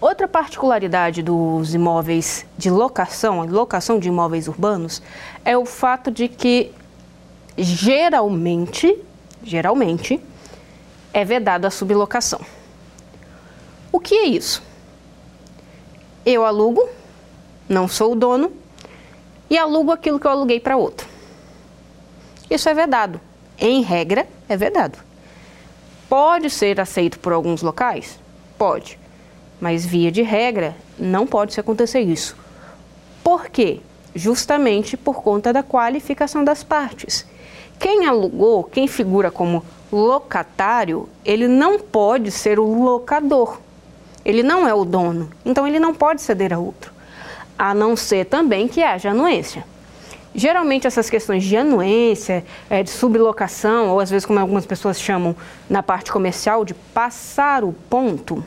Outra 0.00 0.26
particularidade 0.26 1.22
dos 1.22 1.74
imóveis 1.74 2.44
de 2.58 2.68
locação, 2.68 3.44
locação 3.46 4.00
de 4.00 4.08
imóveis 4.08 4.48
urbanos, 4.48 5.00
é 5.44 5.56
o 5.56 5.64
fato 5.64 6.10
de 6.10 6.26
que 6.26 6.72
geralmente, 7.56 8.98
geralmente, 9.44 10.20
é 11.12 11.24
vedado 11.24 11.66
a 11.66 11.70
sublocação. 11.70 12.40
O 13.92 14.00
que 14.00 14.14
é 14.14 14.24
isso? 14.24 14.62
Eu 16.24 16.44
alugo, 16.44 16.88
não 17.68 17.88
sou 17.88 18.12
o 18.12 18.16
dono, 18.16 18.52
e 19.50 19.58
alugo 19.58 19.90
aquilo 19.90 20.20
que 20.20 20.26
eu 20.26 20.30
aluguei 20.30 20.60
para 20.60 20.76
outro. 20.76 21.06
Isso 22.48 22.68
é 22.68 22.74
vedado. 22.74 23.20
Em 23.58 23.82
regra, 23.82 24.26
é 24.48 24.56
vedado. 24.56 24.98
Pode 26.08 26.48
ser 26.50 26.80
aceito 26.80 27.18
por 27.18 27.32
alguns 27.32 27.60
locais? 27.60 28.20
Pode. 28.56 28.98
Mas, 29.60 29.84
via 29.84 30.12
de 30.12 30.22
regra, 30.22 30.76
não 30.98 31.26
pode 31.26 31.58
acontecer 31.58 32.00
isso. 32.00 32.36
Por 33.24 33.48
quê? 33.48 33.80
Justamente 34.14 34.96
por 34.96 35.22
conta 35.22 35.52
da 35.52 35.62
qualificação 35.62 36.44
das 36.44 36.62
partes. 36.62 37.26
Quem 37.78 38.06
alugou, 38.06 38.62
quem 38.64 38.86
figura 38.86 39.30
como 39.30 39.64
locatário, 39.92 41.08
ele 41.24 41.48
não 41.48 41.78
pode 41.78 42.30
ser 42.30 42.58
o 42.58 42.84
locador. 42.84 43.58
Ele 44.24 44.42
não 44.42 44.66
é 44.66 44.74
o 44.74 44.84
dono. 44.84 45.30
Então, 45.44 45.66
ele 45.66 45.78
não 45.78 45.94
pode 45.94 46.22
ceder 46.22 46.52
a 46.52 46.58
outro. 46.58 46.92
A 47.58 47.74
não 47.74 47.96
ser 47.96 48.26
também 48.26 48.68
que 48.68 48.82
haja 48.82 49.10
anuência. 49.10 49.64
Geralmente 50.34 50.86
essas 50.86 51.10
questões 51.10 51.44
de 51.44 51.56
anuência, 51.56 52.44
é, 52.70 52.82
de 52.82 52.90
sublocação, 52.90 53.90
ou 53.90 54.00
às 54.00 54.08
vezes 54.08 54.24
como 54.24 54.38
algumas 54.38 54.64
pessoas 54.64 54.98
chamam 54.98 55.36
na 55.68 55.82
parte 55.82 56.10
comercial 56.10 56.64
de 56.64 56.72
passar 56.72 57.62
o 57.62 57.72
ponto, 57.90 58.42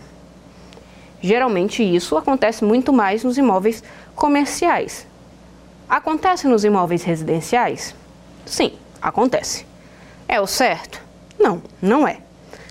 Geralmente 1.26 1.82
isso 1.82 2.16
acontece 2.16 2.64
muito 2.64 2.94
mais 2.94 3.24
nos 3.24 3.36
imóveis 3.36 3.84
comerciais. 4.14 5.08
Acontece 5.90 6.48
nos 6.48 6.64
imóveis 6.64 7.04
residenciais? 7.04 7.96
Sim, 8.46 8.74
acontece. 9.02 9.66
É 10.28 10.40
o 10.40 10.46
certo? 10.46 11.02
Não, 11.40 11.64
não 11.82 12.08
é. 12.08 12.20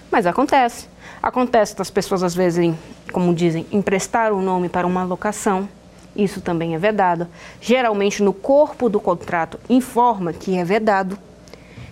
Mas 0.08 0.24
acontece. 0.24 0.88
Acontece 1.20 1.76
das 1.76 1.90
pessoas, 1.90 2.22
às 2.22 2.32
vezes, 2.32 2.72
como 3.14 3.32
dizem, 3.32 3.64
emprestar 3.70 4.32
o 4.32 4.42
nome 4.42 4.68
para 4.68 4.84
uma 4.84 5.04
locação. 5.04 5.68
Isso 6.16 6.40
também 6.40 6.74
é 6.74 6.78
vedado. 6.78 7.28
Geralmente, 7.60 8.20
no 8.20 8.32
corpo 8.32 8.88
do 8.88 8.98
contrato, 8.98 9.58
informa 9.70 10.32
que 10.32 10.56
é 10.56 10.64
vedado. 10.64 11.16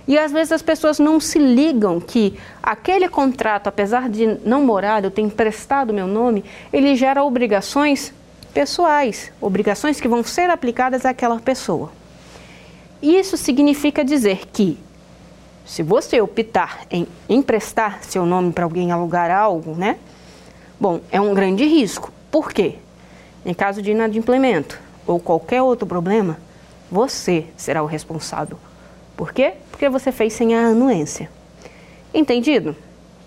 E 0.06 0.18
às 0.18 0.32
vezes 0.32 0.50
as 0.50 0.62
pessoas 0.62 0.98
não 0.98 1.20
se 1.20 1.38
ligam 1.38 2.00
que 2.00 2.36
aquele 2.60 3.08
contrato, 3.08 3.68
apesar 3.68 4.08
de 4.08 4.36
não 4.44 4.64
morar, 4.64 5.04
eu 5.04 5.12
ter 5.12 5.22
emprestado 5.22 5.94
meu 5.94 6.08
nome, 6.08 6.44
ele 6.72 6.96
gera 6.96 7.22
obrigações 7.22 8.12
pessoais, 8.52 9.30
obrigações 9.40 10.00
que 10.00 10.08
vão 10.08 10.24
ser 10.24 10.50
aplicadas 10.50 11.06
àquela 11.06 11.38
pessoa. 11.38 11.92
Isso 13.00 13.36
significa 13.36 14.04
dizer 14.04 14.48
que, 14.52 14.76
se 15.64 15.84
você 15.84 16.20
optar 16.20 16.80
em 16.90 17.06
emprestar 17.28 18.02
seu 18.02 18.26
nome 18.26 18.52
para 18.52 18.64
alguém 18.64 18.90
alugar 18.90 19.30
algo, 19.30 19.76
né? 19.76 19.98
Bom, 20.82 21.00
é 21.12 21.20
um 21.20 21.32
grande 21.32 21.64
risco. 21.64 22.12
Por 22.28 22.52
quê? 22.52 22.74
Em 23.46 23.54
caso 23.54 23.80
de 23.80 23.92
inadimplemento 23.92 24.80
ou 25.06 25.20
qualquer 25.20 25.62
outro 25.62 25.86
problema, 25.86 26.36
você 26.90 27.46
será 27.56 27.84
o 27.84 27.86
responsável 27.86 28.58
por 29.22 29.32
quê? 29.32 29.54
Porque 29.70 29.88
você 29.88 30.10
fez 30.10 30.32
sem 30.32 30.52
a 30.52 30.66
anuência. 30.66 31.30
Entendido? 32.12 32.74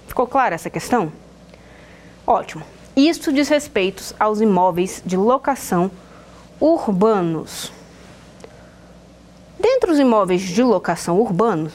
Ficou 0.05 0.27
clara 0.27 0.53
essa 0.53 0.69
questão? 0.69 1.09
Ótimo. 2.27 2.65
Isso 2.97 3.31
diz 3.31 3.47
respeito 3.47 4.03
aos 4.19 4.41
imóveis 4.41 5.01
de 5.05 5.15
locação 5.15 5.89
urbanos. 6.59 7.71
Dentre 9.57 9.89
os 9.89 9.97
imóveis 9.97 10.41
de 10.41 10.61
locação 10.61 11.17
urbanos, 11.17 11.71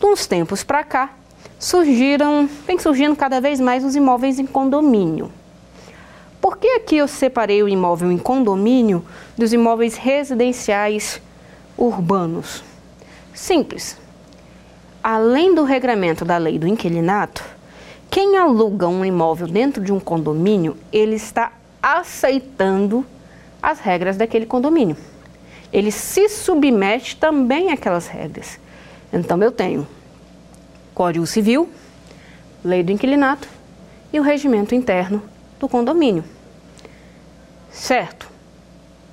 de 0.00 0.06
uns 0.06 0.26
tempos 0.26 0.64
para 0.64 0.82
cá, 0.82 1.10
surgiram, 1.58 2.48
vem 2.66 2.78
surgindo 2.78 3.16
cada 3.16 3.40
vez 3.40 3.60
mais 3.60 3.84
os 3.84 3.96
imóveis 3.96 4.38
em 4.38 4.46
condomínio. 4.46 5.30
Por 6.40 6.58
que 6.58 6.68
aqui 6.68 6.96
eu 6.96 7.08
separei 7.08 7.62
o 7.62 7.68
imóvel 7.68 8.12
em 8.12 8.18
condomínio 8.18 9.04
dos 9.36 9.52
imóveis 9.52 9.96
residenciais 9.96 11.20
urbanos? 11.76 12.62
Simples. 13.34 13.98
Além 15.02 15.54
do 15.54 15.64
regramento 15.64 16.24
da 16.24 16.36
lei 16.36 16.58
do 16.58 16.66
inquilinato, 16.66 17.44
quem 18.10 18.36
aluga 18.36 18.88
um 18.88 19.04
imóvel 19.04 19.46
dentro 19.46 19.82
de 19.82 19.92
um 19.92 20.00
condomínio, 20.00 20.76
ele 20.92 21.16
está 21.16 21.52
aceitando 21.82 23.04
as 23.62 23.80
regras 23.80 24.16
daquele 24.16 24.46
condomínio. 24.46 24.96
Ele 25.72 25.90
se 25.90 26.28
submete 26.28 27.16
também 27.16 27.72
àquelas 27.72 28.06
regras. 28.06 28.58
Então 29.12 29.42
eu 29.42 29.50
tenho 29.50 29.86
Código 30.96 31.26
Civil, 31.26 31.68
Lei 32.64 32.82
do 32.82 32.90
Inquilinato 32.90 33.46
e 34.10 34.18
o 34.18 34.22
regimento 34.22 34.74
interno 34.74 35.22
do 35.60 35.68
condomínio. 35.68 36.24
Certo? 37.70 38.26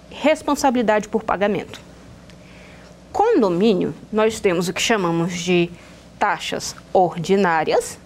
Responsabilidade 0.10 1.10
por 1.10 1.26
pagamento. 1.26 1.82
Condomínio, 3.12 3.94
nós 4.14 4.40
temos 4.40 4.70
o 4.70 4.74
que 4.74 4.82
chamamos 4.82 5.34
de 5.34 5.70
taxas 6.18 6.74
ordinárias, 6.94 8.00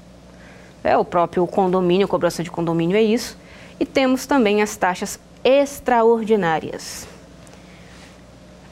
é 0.84 0.98
o 0.98 1.06
próprio 1.06 1.46
condomínio, 1.46 2.08
cobrança 2.08 2.42
de 2.42 2.50
condomínio 2.50 2.98
é 2.98 3.04
isso, 3.04 3.38
e 3.80 3.86
temos 3.86 4.26
também 4.26 4.63
as 4.63 4.76
taxas 4.76 5.20
extraordinárias. 5.44 7.08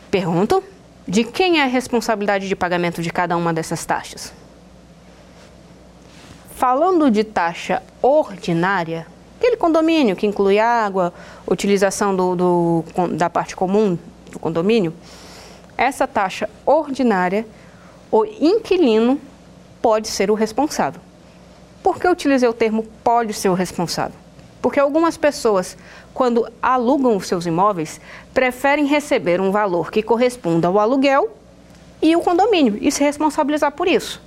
Pergunto: 0.10 0.63
de 1.08 1.24
quem 1.24 1.60
é 1.60 1.63
a 1.63 1.68
responsabilidade 1.68 2.48
de 2.48 2.56
pagamento 2.56 3.04
de 3.04 3.12
cada 3.12 3.38
uma 3.38 3.54
dessas 3.54 3.86
taxas? 3.86 4.34
Falando 6.56 7.12
de 7.12 7.26
taxa 7.26 7.84
ordinária, 8.02 9.06
aquele 9.38 9.58
condomínio 9.58 10.15
que 10.15 10.26
inclui 10.26 10.58
água, 10.58 11.13
utilização 11.46 12.15
do, 12.15 12.34
do 12.34 12.84
da 13.18 13.30
parte 13.30 13.58
comum 13.58 13.98
do 14.32 14.39
condomínio, 14.39 14.94
essa 15.78 16.08
taxa 16.08 16.50
ordinária, 16.65 17.46
o 18.10 18.24
inquilino 18.24 19.20
pode 19.82 20.08
ser 20.08 20.32
o 20.32 20.34
responsável. 20.34 21.02
Por 21.84 22.00
que 22.00 22.08
eu 22.08 22.12
utilizei 22.12 22.48
o 22.48 22.54
termo 22.54 22.88
pode 23.04 23.34
ser 23.34 23.50
o 23.50 23.54
responsável? 23.54 24.18
Porque 24.62 24.80
algumas 24.80 25.18
pessoas, 25.18 25.78
quando 26.13 26.48
alugam 26.62 27.18
os 27.18 27.28
seus 27.28 27.46
imóveis, 27.46 28.00
preferem 28.34 28.86
receber 28.86 29.41
um 29.41 29.52
valor 29.52 29.91
que 29.91 30.02
corresponda 30.02 30.70
ao 30.70 30.80
aluguel 30.80 31.36
e 32.02 32.15
o 32.15 32.22
condomínio 32.22 32.78
e 32.80 32.89
se 32.94 33.04
responsabilizar 33.04 33.74
por 33.74 33.89
isso. 33.89 34.24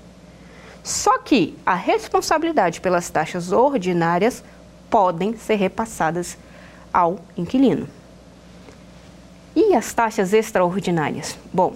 Só 0.89 1.19
que 1.19 1.55
a 1.67 1.75
responsabilidade 1.75 2.81
pelas 2.81 3.11
taxas 3.11 3.53
ordinárias 3.53 4.43
podem 4.89 5.37
ser 5.37 5.57
repassadas 5.57 6.39
ao 6.91 7.19
inquilino. 7.37 7.87
E 9.55 9.75
as 9.75 9.93
taxas 9.93 10.33
extraordinárias? 10.33 11.37
Bom, 11.53 11.75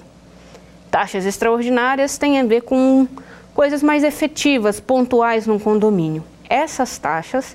taxas 0.91 1.27
extraordinárias 1.27 2.17
têm 2.17 2.41
a 2.41 2.45
ver 2.45 2.63
com 2.63 3.07
coisas 3.53 3.83
mais 3.83 4.03
efetivas, 4.03 4.81
pontuais 4.81 5.47
num 5.47 5.59
condomínio. 5.59 6.25
Essas 6.49 6.97
taxas 6.97 7.55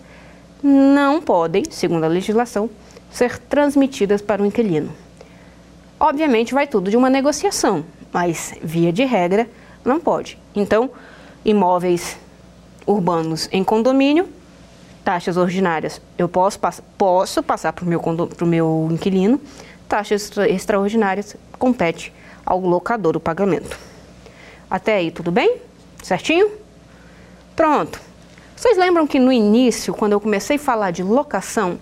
não 0.62 1.20
podem, 1.20 1.64
segundo 1.72 2.04
a 2.04 2.08
legislação, 2.08 2.70
ser 3.10 3.40
transmitidas 3.40 4.22
para 4.22 4.44
o 4.44 4.46
inquilino. 4.46 4.94
Obviamente 6.00 6.54
vai 6.54 6.68
tudo 6.68 6.92
de 6.92 6.98
uma 6.98 7.10
negociação, 7.10 7.84
mas 8.14 8.54
via 8.62 8.94
de 8.94 9.06
regra 9.06 9.50
não 9.84 10.00
pode. 10.00 10.38
Então, 10.54 10.92
imóveis 11.48 12.18
urbanos 12.86 13.48
em 13.54 13.64
condomínio, 13.64 14.28
taxas 15.04 15.38
ordinárias 15.38 16.02
eu 16.18 16.28
posso, 16.28 16.60
posso 16.98 17.42
passar 17.42 17.72
para 17.72 17.86
o 17.86 17.88
meu, 17.88 18.02
meu 18.42 18.90
inquilino, 18.92 19.40
taxas 19.88 20.30
extraordinárias 20.50 21.38
compete 21.58 22.14
ao 22.46 22.60
locador 22.60 23.16
o 23.16 23.20
pagamento. 23.20 23.80
Até 24.70 24.96
aí, 24.96 25.10
tudo 25.10 25.32
bem? 25.32 25.58
Certinho? 26.04 26.52
Pronto. 27.56 28.00
Vocês 28.54 28.78
lembram 28.78 29.08
que 29.08 29.18
no 29.18 29.32
início, 29.32 29.94
quando 29.94 30.12
eu 30.12 30.20
comecei 30.20 30.58
a 30.58 30.60
falar 30.60 30.92
de 30.92 31.04
locação, 31.04 31.80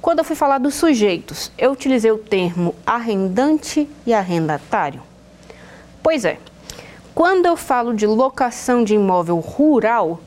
quando 0.00 0.20
eu 0.20 0.24
fui 0.24 0.36
falar 0.36 0.58
dos 0.58 0.74
sujeitos, 0.74 1.50
eu 1.58 1.72
utilizei 1.72 2.12
o 2.12 2.18
termo 2.18 2.74
arrendante 2.86 3.88
e 4.06 4.14
arrendatário? 4.14 5.02
Pois 6.02 6.24
é, 6.24 6.38
quando 7.14 7.46
eu 7.46 7.56
falo 7.56 7.94
de 7.94 8.06
locação 8.06 8.82
de 8.82 8.94
imóvel 8.94 9.38
rural, 9.38 10.20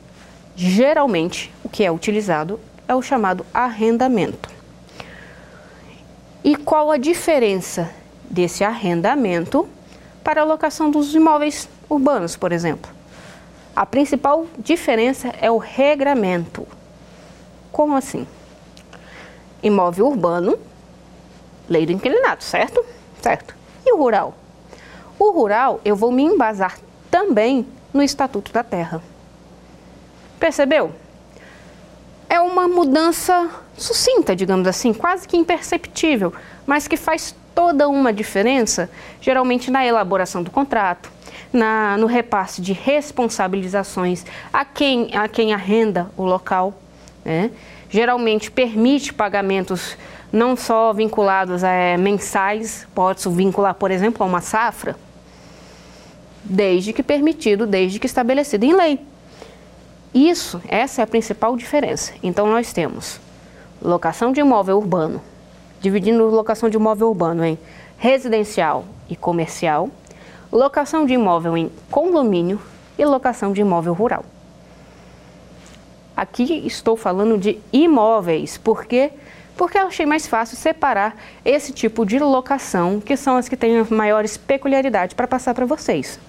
geralmente 0.56 1.54
o 1.64 1.70
que 1.70 1.84
é 1.84 1.92
utilizado 1.92 2.60
é 2.88 2.96
o 2.96 3.02
chamado 3.02 3.46
arrendamento. 3.54 4.50
E 6.44 6.56
qual 6.56 6.90
a 6.92 6.98
diferença 6.98 7.92
desse 8.30 8.64
arrendamento 8.64 9.68
para 10.24 10.42
a 10.42 10.46
locação 10.46 10.90
dos 10.90 11.14
imóveis 11.14 11.68
urbanos, 11.90 12.38
por 12.38 12.52
exemplo? 12.52 12.90
A 13.76 13.86
principal 13.86 14.46
diferença 14.58 15.34
é 15.42 15.52
o 15.52 15.58
regramento. 15.58 16.66
Como 17.72 17.96
assim? 17.96 18.26
imóvel 19.62 20.08
urbano, 20.08 20.58
lei 21.68 21.86
do 21.86 21.92
inquilinato, 21.92 22.44
certo? 22.44 22.84
Certo. 23.22 23.56
E 23.86 23.92
o 23.92 23.98
rural? 23.98 24.34
O 25.20 25.32
rural, 25.32 25.82
eu 25.84 25.96
vou 25.96 26.12
me 26.12 26.24
embasar 26.24 26.78
também 27.10 27.68
no 27.94 28.04
Estatuto 28.04 28.52
da 28.52 28.64
Terra. 28.64 29.02
Percebeu? 30.40 30.92
É 32.30 32.40
uma 32.40 32.68
mudança 32.68 33.50
sucinta, 33.76 34.36
digamos 34.36 34.68
assim, 34.68 34.94
quase 34.94 35.28
que 35.28 35.38
imperceptível, 35.38 36.34
mas 36.66 36.88
que 36.88 36.98
faz 36.98 37.34
toda 37.56 37.88
uma 37.88 38.14
diferença, 38.14 38.90
geralmente 39.20 39.72
na 39.72 39.86
elaboração 39.86 40.44
do 40.44 40.52
contrato, 40.52 41.10
na, 41.52 41.98
no 41.98 42.06
repasse 42.06 42.62
de 42.62 42.74
responsabilizações 42.74 44.26
a 44.54 44.64
quem, 44.64 45.16
a 45.16 45.28
quem 45.28 45.54
arrenda 45.54 46.12
o 46.16 46.24
local. 46.24 46.74
Né? 47.26 47.50
Geralmente 47.90 48.52
permite 48.52 49.14
pagamentos 49.14 49.98
não 50.32 50.56
só 50.56 50.94
vinculados 50.94 51.64
a 51.64 51.72
é, 51.72 51.98
mensais, 51.98 52.86
pode 52.94 53.28
vincular, 53.30 53.74
por 53.74 53.90
exemplo, 53.90 54.24
a 54.24 54.26
uma 54.28 54.42
safra, 54.42 54.96
desde 56.50 56.94
que 56.94 57.04
permitido, 57.04 57.68
desde 57.68 58.00
que 58.00 58.06
estabelecido 58.06 58.66
em 58.66 58.76
lei. 58.76 59.00
Isso, 60.14 60.62
essa 60.68 61.02
é 61.02 61.04
a 61.04 61.08
principal 61.08 61.56
diferença. 61.56 62.14
Então 62.24 62.48
nós 62.48 62.74
temos 62.74 63.20
locação 63.82 64.32
de 64.32 64.40
imóvel 64.40 64.78
urbano, 64.78 65.22
dividindo 65.82 66.26
locação 66.26 66.70
de 66.70 66.78
imóvel 66.78 67.10
urbano 67.10 67.46
em 67.46 67.58
residencial 67.98 68.86
e 69.10 69.16
comercial, 69.16 69.90
locação 70.52 71.06
de 71.06 71.14
imóvel 71.14 71.58
em 71.58 71.72
condomínio 71.92 72.60
e 72.98 73.06
locação 73.06 73.52
de 73.52 73.62
imóvel 73.62 73.94
rural. 73.94 74.26
Aqui 76.16 76.66
estou 76.66 76.98
falando 76.98 77.38
de 77.38 77.60
imóveis, 77.72 78.58
porque 78.58 79.12
porque 79.56 79.78
eu 79.78 79.88
achei 79.88 80.06
mais 80.06 80.28
fácil 80.28 80.56
separar 80.56 81.18
esse 81.44 81.74
tipo 81.74 82.06
de 82.06 82.20
locação, 82.20 83.02
que 83.02 83.18
são 83.18 83.38
as 83.38 83.50
que 83.50 83.58
têm 83.58 83.84
maiores 83.90 84.38
peculiaridades 84.38 85.16
para 85.16 85.28
passar 85.28 85.56
para 85.56 85.66
vocês. 85.66 86.20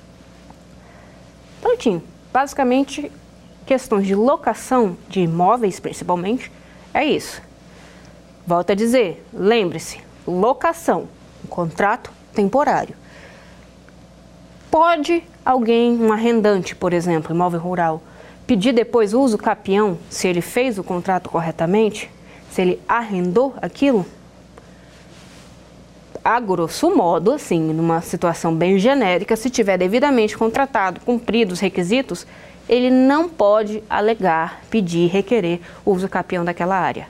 Prontinho. 1.60 2.02
Basicamente, 2.32 3.10
questões 3.66 4.06
de 4.06 4.14
locação 4.14 4.96
de 5.08 5.20
imóveis, 5.20 5.80
principalmente, 5.80 6.50
é 6.94 7.04
isso. 7.04 7.42
Volto 8.46 8.70
a 8.70 8.74
dizer, 8.74 9.24
lembre-se, 9.32 10.00
locação, 10.26 11.08
um 11.44 11.48
contrato 11.48 12.10
temporário. 12.32 12.94
Pode 14.70 15.22
alguém, 15.44 15.98
um 15.98 16.12
arrendante, 16.12 16.74
por 16.74 16.92
exemplo, 16.92 17.34
imóvel 17.34 17.60
rural, 17.60 18.02
pedir 18.46 18.72
depois 18.72 19.12
uso 19.12 19.36
capião 19.36 19.98
se 20.08 20.28
ele 20.28 20.40
fez 20.40 20.78
o 20.78 20.84
contrato 20.84 21.28
corretamente, 21.28 22.10
se 22.50 22.62
ele 22.62 22.80
arrendou 22.88 23.54
aquilo? 23.60 24.06
A 26.24 26.40
grosso 26.40 26.94
modo, 26.94 27.32
assim, 27.32 27.72
numa 27.72 28.00
situação 28.00 28.54
bem 28.54 28.78
genérica, 28.78 29.36
se 29.36 29.48
tiver 29.48 29.78
devidamente 29.78 30.36
contratado, 30.36 31.00
cumprido 31.00 31.52
os 31.54 31.60
requisitos, 31.60 32.26
ele 32.68 32.90
não 32.90 33.28
pode 33.28 33.82
alegar, 33.88 34.62
pedir, 34.68 35.08
requerer 35.08 35.60
o 35.84 35.92
uso 35.92 36.08
capião 36.08 36.44
daquela 36.44 36.76
área. 36.76 37.08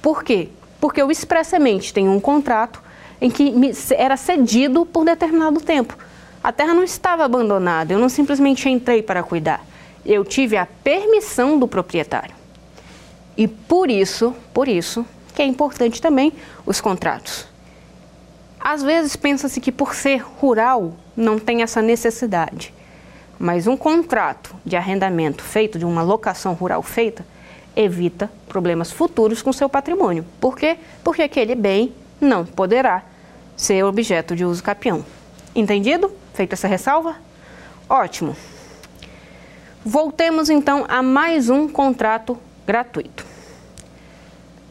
Por 0.00 0.22
quê? 0.22 0.48
Porque 0.80 1.02
eu 1.02 1.10
expressamente 1.10 1.92
tenho 1.92 2.10
um 2.10 2.20
contrato 2.20 2.80
em 3.20 3.30
que 3.30 3.52
era 3.90 4.16
cedido 4.16 4.84
por 4.84 5.04
determinado 5.04 5.60
tempo. 5.60 5.96
A 6.42 6.52
terra 6.52 6.74
não 6.74 6.82
estava 6.82 7.24
abandonada, 7.24 7.92
eu 7.92 7.98
não 7.98 8.08
simplesmente 8.08 8.68
entrei 8.68 9.02
para 9.02 9.22
cuidar. 9.22 9.64
Eu 10.04 10.24
tive 10.24 10.56
a 10.56 10.66
permissão 10.66 11.58
do 11.58 11.68
proprietário. 11.68 12.34
E 13.36 13.46
por 13.46 13.90
isso, 13.90 14.34
por 14.52 14.68
isso, 14.68 15.06
que 15.34 15.42
é 15.42 15.44
importante 15.44 16.02
também 16.02 16.32
os 16.66 16.80
contratos. 16.80 17.51
Às 18.64 18.80
vezes 18.80 19.16
pensa-se 19.16 19.60
que 19.60 19.72
por 19.72 19.92
ser 19.92 20.18
rural 20.18 20.92
não 21.16 21.36
tem 21.36 21.62
essa 21.62 21.82
necessidade. 21.82 22.72
Mas 23.36 23.66
um 23.66 23.76
contrato 23.76 24.54
de 24.64 24.76
arrendamento 24.76 25.42
feito, 25.42 25.80
de 25.80 25.84
uma 25.84 26.00
locação 26.00 26.52
rural 26.54 26.80
feita, 26.80 27.26
evita 27.74 28.30
problemas 28.46 28.92
futuros 28.92 29.42
com 29.42 29.52
seu 29.52 29.68
patrimônio. 29.68 30.24
Por 30.40 30.56
quê? 30.56 30.78
Porque 31.02 31.22
aquele 31.22 31.56
bem 31.56 31.92
não 32.20 32.46
poderá 32.46 33.02
ser 33.56 33.84
objeto 33.84 34.36
de 34.36 34.44
uso 34.44 34.62
capião. 34.62 35.04
Entendido? 35.56 36.12
Feita 36.32 36.54
essa 36.54 36.68
ressalva? 36.68 37.16
Ótimo. 37.88 38.36
Voltemos 39.84 40.48
então 40.48 40.84
a 40.88 41.02
mais 41.02 41.50
um 41.50 41.66
contrato 41.66 42.38
gratuito. 42.64 43.26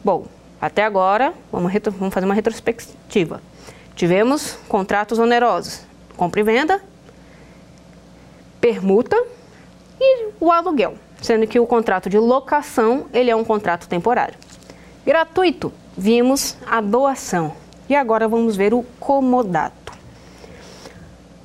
Bom, 0.02 0.26
até 0.58 0.82
agora, 0.82 1.34
vamos, 1.52 1.70
vamos 1.98 2.14
fazer 2.14 2.24
uma 2.24 2.34
retrospectiva. 2.34 3.42
Tivemos 3.94 4.58
contratos 4.68 5.18
onerosos, 5.18 5.82
compra 6.16 6.40
e 6.40 6.44
venda, 6.44 6.82
permuta 8.60 9.16
e 10.00 10.28
o 10.40 10.50
aluguel 10.50 10.96
sendo 11.22 11.46
que 11.46 11.60
o 11.60 11.66
contrato 11.66 12.10
de 12.10 12.18
locação 12.18 13.06
ele 13.14 13.30
é 13.30 13.36
um 13.36 13.44
contrato 13.44 13.88
temporário. 13.88 14.34
Gratuito, 15.06 15.72
vimos 15.96 16.56
a 16.66 16.80
doação. 16.80 17.54
E 17.88 17.94
agora 17.94 18.26
vamos 18.26 18.56
ver 18.56 18.74
o 18.74 18.82
comodato. 18.98 19.92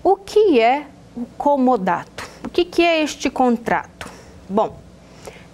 O 0.03 0.15
que 0.15 0.59
é 0.59 0.87
o 1.15 1.25
comodato? 1.37 2.27
O 2.43 2.49
que, 2.49 2.65
que 2.65 2.81
é 2.81 3.01
este 3.03 3.29
contrato? 3.29 4.09
Bom, 4.49 4.77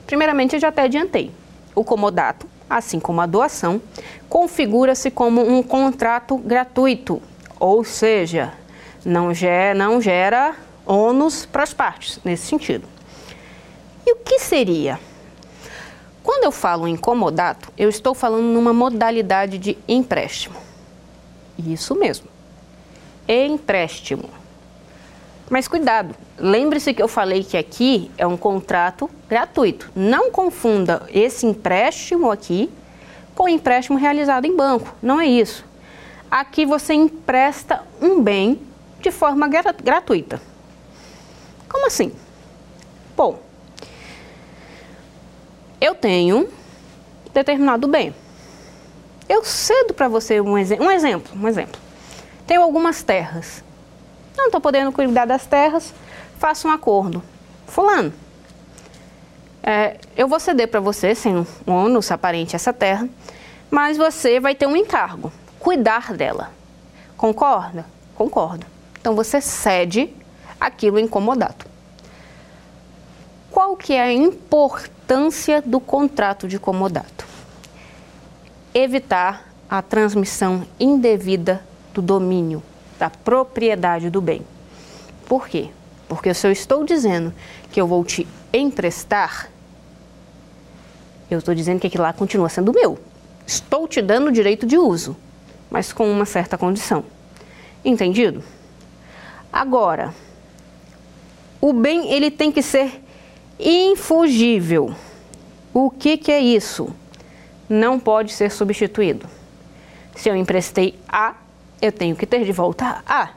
primeiramente 0.06 0.56
eu 0.56 0.60
já 0.60 0.70
até 0.70 0.84
adiantei. 0.84 1.32
O 1.76 1.84
comodato, 1.84 2.48
assim 2.78 3.00
como 3.00 3.22
a 3.22 3.26
doação, 3.26 3.82
configura-se 4.30 5.12
como 5.12 5.42
um 5.42 5.62
contrato 5.62 6.38
gratuito, 6.38 7.22
ou 7.60 7.84
seja, 7.84 8.54
não 9.06 9.34
gera, 9.34 9.74
não 9.74 10.02
gera 10.02 10.56
ônus 10.86 11.46
para 11.46 11.64
as 11.64 11.74
partes, 11.74 12.20
nesse 12.24 12.48
sentido. 12.48 12.88
E 14.06 14.14
o 14.14 14.16
que 14.18 14.40
seria? 14.40 15.00
Quando 16.22 16.46
eu 16.46 16.52
falo 16.52 16.88
em 16.88 16.96
comodato, 16.96 17.72
eu 17.78 17.90
estou 17.90 18.14
falando 18.14 18.46
numa 18.46 18.74
modalidade 18.74 19.58
de 19.58 19.78
empréstimo. 19.88 20.56
Isso 21.58 21.96
mesmo. 21.96 22.28
Empréstimo. 23.28 24.30
Mas 25.54 25.68
cuidado, 25.68 26.16
lembre-se 26.36 26.96
que 26.96 27.04
eu 27.04 27.08
falei 27.08 27.44
que 27.44 27.56
aqui 27.56 28.10
é 28.18 28.26
um 28.26 28.36
contrato 28.36 29.08
gratuito. 29.30 29.92
Não 29.96 30.32
confunda 30.32 31.08
esse 31.14 31.46
empréstimo 31.46 32.32
aqui 32.32 32.72
com 33.36 33.44
o 33.44 33.48
empréstimo 33.48 33.96
realizado 33.96 34.46
em 34.46 34.56
banco. 34.56 34.96
Não 35.00 35.22
é 35.22 35.28
isso. 35.28 35.64
Aqui 36.32 36.66
você 36.66 36.96
empresta 36.96 37.84
um 38.02 38.20
bem 38.20 38.60
de 39.00 39.12
forma 39.12 39.48
gratuita. 39.48 40.42
Como 41.70 41.86
assim? 41.86 42.12
Bom, 43.16 43.40
eu 45.80 45.94
tenho 45.94 46.50
determinado 47.32 47.88
bem. 47.88 48.12
Eu 49.30 49.46
cedo 49.46 49.94
para 49.94 50.08
você 50.08 50.42
um, 50.42 50.54
um 50.54 50.58
exemplo, 50.58 51.32
um 51.40 51.48
exemplo. 51.48 51.80
Tenho 52.48 52.64
algumas 52.64 53.04
terras. 53.04 53.64
Não 54.38 54.48
estou 54.48 54.60
podendo 54.60 54.92
cuidar 54.92 55.26
das 55.26 55.46
terras, 55.46 55.94
faço 56.40 56.68
um 56.68 56.72
acordo. 56.72 57.24
Fulano, 57.68 58.14
é, 59.62 59.98
eu 60.18 60.28
vou 60.28 60.40
ceder 60.40 60.68
para 60.68 60.80
você, 60.80 61.16
sem 61.16 61.46
ônus 61.66 62.12
aparente, 62.12 62.56
essa 62.56 62.74
terra, 62.74 63.08
mas 63.72 63.98
você 63.98 64.40
vai 64.40 64.54
ter 64.54 64.68
um 64.68 64.76
encargo, 64.76 65.32
cuidar 65.60 66.14
dela. 66.14 66.52
Concorda? 67.16 67.86
Concordo. 68.16 68.66
Então 69.00 69.16
você 69.16 69.40
cede 69.40 70.14
aquilo 70.60 71.00
incomodado. 71.00 71.66
Qual 73.50 73.78
que 73.78 73.94
é 73.94 74.02
a 74.02 74.12
importância 74.12 75.62
do 75.62 75.80
contrato 75.80 76.48
de 76.48 76.60
comodato? 76.60 77.26
Evitar 78.74 79.48
a 79.70 79.82
transmissão 79.82 80.66
indevida 80.80 81.64
do 81.94 82.02
domínio, 82.02 82.64
da 83.04 83.10
propriedade 83.10 84.10
do 84.10 84.22
bem. 84.22 84.44
Por 85.28 85.50
quê? 85.50 85.68
Porque 86.08 86.34
se 86.34 86.48
eu 86.48 86.52
estou 86.54 86.86
dizendo 86.86 87.34
que 87.70 87.82
eu 87.82 87.86
vou 87.86 88.02
te 88.06 88.26
emprestar, 88.54 89.50
eu 91.30 91.38
estou 91.38 91.54
dizendo 91.54 91.82
que 91.82 91.88
aquilo 91.88 92.04
lá 92.04 92.14
continua 92.14 92.48
sendo 92.48 92.72
meu. 92.72 92.98
Estou 93.46 93.90
te 93.90 94.02
dando 94.02 94.28
o 94.28 94.32
direito 94.32 94.66
de 94.66 94.78
uso, 94.78 95.18
mas 95.70 95.92
com 95.92 96.10
uma 96.10 96.24
certa 96.24 96.58
condição. 96.58 97.04
Entendido? 97.84 98.42
Agora, 99.52 100.14
o 101.60 101.74
bem 101.74 102.10
ele 102.10 102.32
tem 102.32 102.54
que 102.54 102.62
ser 102.62 103.04
infugível. 103.60 104.96
O 105.74 105.90
que, 105.90 106.16
que 106.16 106.32
é 106.32 106.40
isso? 106.40 106.96
Não 107.68 108.00
pode 108.00 108.32
ser 108.32 108.50
substituído. 108.50 109.28
Se 110.16 110.30
eu 110.30 110.38
emprestei 110.38 110.98
A, 111.06 111.43
eu 111.84 111.92
tenho 111.92 112.16
que 112.16 112.26
ter 112.26 112.46
de 112.46 112.52
volta 112.54 113.04
A. 113.06 113.32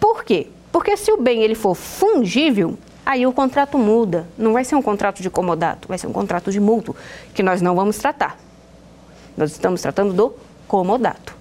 Por 0.00 0.24
quê? 0.24 0.46
Porque 0.72 0.96
se 0.96 1.12
o 1.12 1.20
bem 1.20 1.42
ele 1.42 1.54
for 1.54 1.74
fungível, 1.74 2.78
aí 3.04 3.26
o 3.26 3.32
contrato 3.32 3.76
muda. 3.76 4.26
Não 4.38 4.54
vai 4.54 4.64
ser 4.64 4.74
um 4.74 4.80
contrato 4.80 5.20
de 5.20 5.28
comodato, 5.28 5.86
vai 5.86 5.98
ser 5.98 6.06
um 6.06 6.12
contrato 6.12 6.50
de 6.50 6.58
mútuo, 6.58 6.96
que 7.34 7.42
nós 7.42 7.60
não 7.60 7.76
vamos 7.76 7.98
tratar. 7.98 8.38
Nós 9.36 9.52
estamos 9.52 9.82
tratando 9.82 10.14
do 10.14 10.34
comodato. 10.66 11.36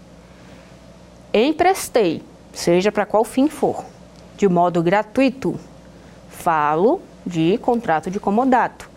Emprestei, 1.33 2.21
seja 2.53 2.91
para 2.91 3.05
qual 3.05 3.23
fim 3.23 3.47
for, 3.47 3.85
de 4.35 4.49
modo 4.49 4.83
gratuito. 4.83 5.57
Falo 6.29 7.01
de 7.25 7.57
contrato 7.59 8.11
de 8.11 8.19
comodato. 8.19 8.89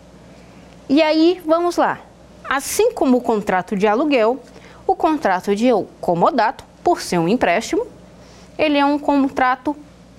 E 0.89 1.01
aí, 1.01 1.41
vamos 1.45 1.77
lá. 1.77 2.01
Assim 2.43 2.91
como 2.91 3.19
o 3.19 3.21
contrato 3.21 3.77
de 3.77 3.87
aluguel, 3.87 4.37
o 4.85 4.95
contrato 4.95 5.55
de 5.55 5.69
comodato, 6.01 6.67
por 6.83 7.01
ser 7.01 7.17
um 7.17 7.27
empréstimo, 7.27 7.85
ele 8.57 8.77
é 8.77 8.85
um 8.85 8.99
contrato 8.99 9.75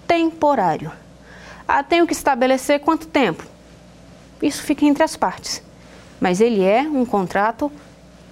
temporário. 0.07 0.93
Ah, 1.67 1.83
tenho 1.83 2.07
que 2.07 2.13
estabelecer 2.13 2.81
quanto 2.81 3.07
tempo? 3.07 3.45
Isso 4.43 4.63
fica 4.63 4.85
entre 4.85 5.05
as 5.05 5.17
partes. 5.17 5.63
Mas 6.21 6.41
ele 6.41 6.65
é 6.65 6.83
um 6.83 7.05
contrato 7.05 7.71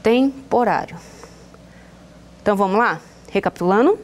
temporário. 0.03 0.97
Então 2.43 2.57
vamos 2.57 2.79
lá? 2.79 3.01
Recapitulando: 3.31 3.99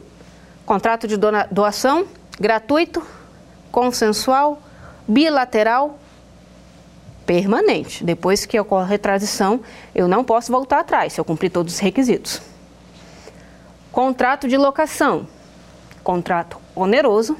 contrato 0.65 1.07
de 1.07 1.17
doação 1.51 2.07
gratuito, 2.39 3.05
consensual, 3.71 4.61
bilateral, 5.07 5.97
permanente. 7.25 8.03
Depois 8.03 8.45
que 8.45 8.59
ocorre 8.59 8.95
a 8.95 8.99
transição, 8.99 9.61
eu 9.93 10.07
não 10.07 10.23
posso 10.23 10.51
voltar 10.51 10.79
atrás 10.79 11.13
se 11.13 11.19
eu 11.19 11.25
cumprir 11.25 11.49
todos 11.49 11.73
os 11.73 11.79
requisitos. 11.79 12.41
Contrato 13.95 14.45
de 14.49 14.57
locação, 14.57 15.25
contrato 16.03 16.57
oneroso, 16.75 17.37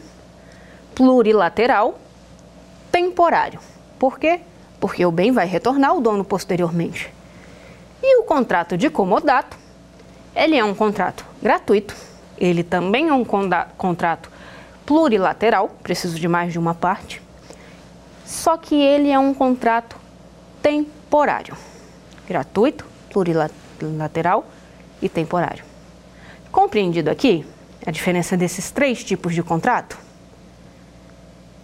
plurilateral, 0.95 1.99
temporário. 2.89 3.59
Por 3.99 4.17
quê? 4.17 4.39
Porque 4.79 5.05
o 5.05 5.11
bem 5.11 5.33
vai 5.33 5.45
retornar 5.45 5.89
ao 5.89 5.99
dono 5.99 6.23
posteriormente. 6.23 7.13
E 8.01 8.21
o 8.21 8.23
contrato 8.23 8.77
de 8.77 8.89
comodato, 8.89 9.57
ele 10.33 10.55
é 10.55 10.63
um 10.63 10.73
contrato 10.73 11.25
gratuito, 11.43 11.93
ele 12.37 12.63
também 12.63 13.09
é 13.09 13.13
um 13.13 13.25
contrato 13.25 14.31
plurilateral, 14.85 15.67
preciso 15.83 16.17
de 16.17 16.27
mais 16.29 16.53
de 16.53 16.57
uma 16.57 16.73
parte, 16.73 17.21
só 18.25 18.55
que 18.55 18.75
ele 18.75 19.11
é 19.11 19.19
um 19.19 19.33
contrato 19.33 19.97
temporário, 20.61 21.57
gratuito, 22.25 22.85
plurilateral 23.09 24.45
e 25.01 25.09
temporário. 25.09 25.74
Compreendido 26.55 27.11
aqui 27.11 27.45
a 27.85 27.91
diferença 27.91 28.37
desses 28.37 28.71
três 28.71 29.03
tipos 29.03 29.35
de 29.35 29.43
contrato? 29.43 29.99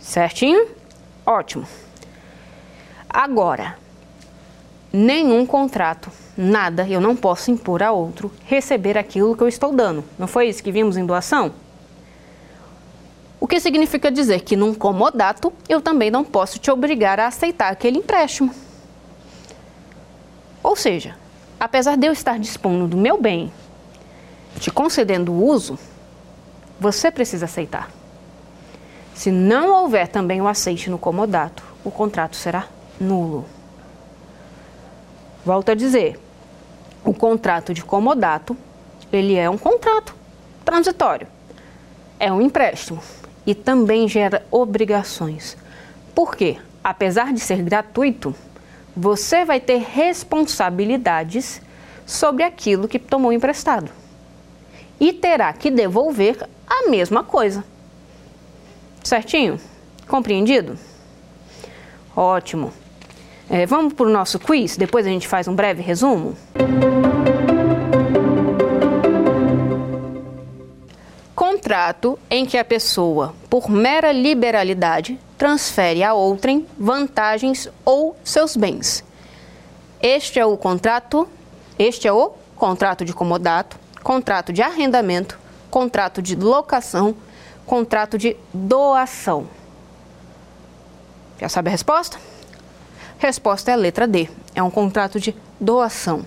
Certinho? 0.02 0.68
Ótimo. 1.26 1.66
Agora, 3.10 3.78
nenhum 4.92 5.46
contrato, 5.46 6.12
nada, 6.36 6.86
eu 6.90 7.00
não 7.00 7.16
posso 7.16 7.50
impor 7.52 7.82
a 7.82 7.94
outro 7.94 8.30
receber 8.46 8.98
aquilo 8.98 9.34
que 9.34 9.42
eu 9.42 9.48
estou 9.48 9.72
dando. 9.72 10.04
Não 10.20 10.28
foi 10.28 10.50
isso 10.50 10.62
que 10.62 10.74
vimos 10.74 10.98
em 10.98 11.06
doação? 11.06 11.54
O 13.40 13.48
que 13.48 13.62
significa 13.62 14.12
dizer 14.12 14.42
que 14.42 14.58
num 14.58 14.74
comodato 14.74 15.54
eu 15.70 15.80
também 15.80 16.12
não 16.12 16.26
posso 16.26 16.60
te 16.60 16.70
obrigar 16.70 17.18
a 17.18 17.28
aceitar 17.28 17.72
aquele 17.72 18.00
empréstimo. 18.00 18.54
Ou 20.62 20.76
seja, 20.76 21.16
apesar 21.58 21.96
de 21.96 22.08
eu 22.08 22.12
estar 22.12 22.38
dispondo 22.38 22.90
do 22.90 22.98
meu 22.98 23.22
bem, 23.22 23.54
te 24.60 24.72
concedendo 24.72 25.32
o 25.32 25.46
uso, 25.46 25.78
você 26.80 27.12
precisa 27.12 27.46
aceitar. 27.46 27.90
Se 29.14 29.32
não 29.32 29.84
houver 29.84 30.08
também 30.08 30.42
o 30.42 30.48
aceite 30.48 30.90
no 30.90 30.98
comodato, 30.98 31.64
o 31.84 31.92
contrato 31.92 32.36
será 32.36 32.68
nulo. 33.00 33.46
Volto 35.46 35.70
a 35.70 35.76
dizer, 35.76 36.20
o 37.04 37.14
contrato 37.14 37.74
de 37.74 37.84
comodato, 37.84 38.56
ele 39.12 39.36
é 39.36 39.50
um 39.50 39.58
contrato 39.58 40.16
transitório. 40.64 41.28
É 42.20 42.32
um 42.32 42.42
empréstimo 42.42 43.02
e 43.46 43.56
também 43.56 44.08
gera 44.08 44.46
obrigações. 44.52 45.58
Por 46.14 46.36
quê? 46.36 46.58
Apesar 46.84 47.34
de 47.34 47.40
ser 47.40 47.62
gratuito, 47.64 48.36
você 48.96 49.46
vai 49.46 49.60
ter 49.60 49.80
responsabilidades 49.80 51.62
sobre 52.06 52.44
aquilo 52.44 52.88
que 52.88 53.00
tomou 53.00 53.32
emprestado. 53.32 53.92
E 55.02 55.12
terá 55.12 55.52
que 55.52 55.72
devolver 55.72 56.48
a 56.68 56.88
mesma 56.88 57.24
coisa. 57.24 57.64
Certinho? 59.04 59.60
Compreendido? 60.08 60.78
Ótimo. 62.16 62.72
É, 63.50 63.66
vamos 63.66 63.94
para 63.94 64.06
o 64.06 64.12
nosso 64.12 64.38
quiz, 64.38 64.78
depois 64.78 65.08
a 65.08 65.10
gente 65.10 65.28
faz 65.28 65.48
um 65.48 65.56
breve 65.56 65.82
resumo? 65.82 66.38
Contrato 71.34 72.20
em 72.30 72.46
que 72.46 72.56
a 72.56 72.64
pessoa, 72.64 73.34
por 73.50 73.72
mera 73.72 74.12
liberalidade, 74.12 75.20
transfere 75.36 76.04
a 76.04 76.14
outrem 76.14 76.68
vantagens 76.78 77.68
ou 77.84 78.16
seus 78.24 78.56
bens. 78.56 79.04
Este 80.00 80.40
é 80.40 80.46
o 80.46 80.56
contrato, 80.56 81.28
este 81.80 82.08
é 82.08 82.14
o 82.14 82.34
contrato 82.56 83.04
de 83.04 83.14
comodato, 83.14 83.81
contrato 84.04 84.52
de 84.52 84.62
arrendamento, 84.62 85.40
contrato 85.70 86.22
de 86.22 86.36
locação, 86.36 87.16
contrato 87.66 88.18
de 88.18 88.36
doação. 88.54 89.48
Já 91.40 91.50
sabe 91.50 91.70
a 91.70 91.72
resposta? 91.72 92.18
Resposta 93.18 93.72
é 93.72 93.74
a 93.74 93.78
letra 93.78 94.08
D. 94.08 94.30
É 94.54 94.62
um 94.62 94.70
contrato 94.70 95.20
de 95.20 95.36
doação. 95.60 96.26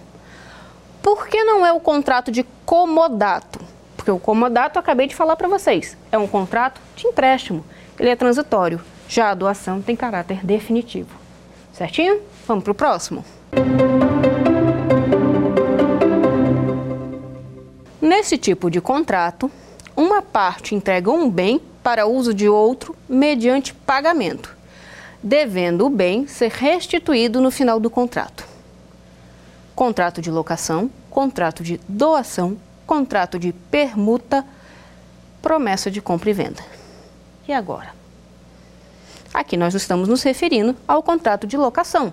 Por 1.03 1.29
que 1.29 1.45
não 1.45 1.67
é 1.67 1.73
o 1.73 1.81
contrato 1.81 2.33
de 2.33 2.45
comodato? 2.65 3.61
Porque 3.97 4.11
o 4.11 4.19
comodato 4.19 4.79
acabei 4.79 5.07
de 5.07 5.15
falar 5.15 5.37
para 5.37 5.49
vocês. 5.49 5.97
É 6.11 6.19
um 6.19 6.27
contrato 6.27 6.81
de 6.97 7.07
empréstimo. 7.07 7.65
Ele 7.99 8.09
é 8.09 8.17
transitório. 8.17 8.81
Já 9.09 9.31
a 9.31 9.35
doação 9.35 9.83
tem 9.83 9.95
caráter 9.95 10.45
definitivo. 10.45 11.11
Certinho? 11.73 12.21
Vamos 12.47 12.65
para 12.65 12.73
o 12.73 12.75
próximo? 12.75 13.25
Nesse 18.17 18.39
tipo 18.39 18.71
de 18.71 18.81
contrato, 18.81 19.51
uma 19.97 20.23
parte 20.23 20.73
entrega 20.73 21.11
um 21.11 21.29
bem 21.29 21.61
para 21.83 22.07
uso 22.07 22.33
de 22.33 22.49
outro 22.49 22.95
mediante 23.09 23.75
pagamento, 23.75 24.57
devendo 25.21 25.85
o 25.85 25.91
bem 25.91 26.25
ser 26.29 26.53
restituído 26.53 27.41
no 27.41 27.51
final 27.51 27.81
do 27.81 27.91
contrato. 27.91 28.47
Contrato 29.75 30.23
de 30.23 30.31
locação, 30.31 30.89
contrato 31.11 31.65
de 31.65 31.81
doação, 31.89 32.57
contrato 32.87 33.37
de 33.37 33.53
permuta, 33.53 34.47
promessa 35.43 35.91
de 35.91 36.01
compra 36.01 36.31
e 36.31 36.35
venda. 36.35 36.63
E 37.49 37.53
agora? 37.53 37.93
Aqui 39.35 39.57
nós 39.57 39.75
estamos 39.75 40.09
nos 40.09 40.23
referindo 40.23 40.77
ao 40.87 41.03
contrato 41.03 41.49
de 41.49 41.57
locação. 41.57 42.13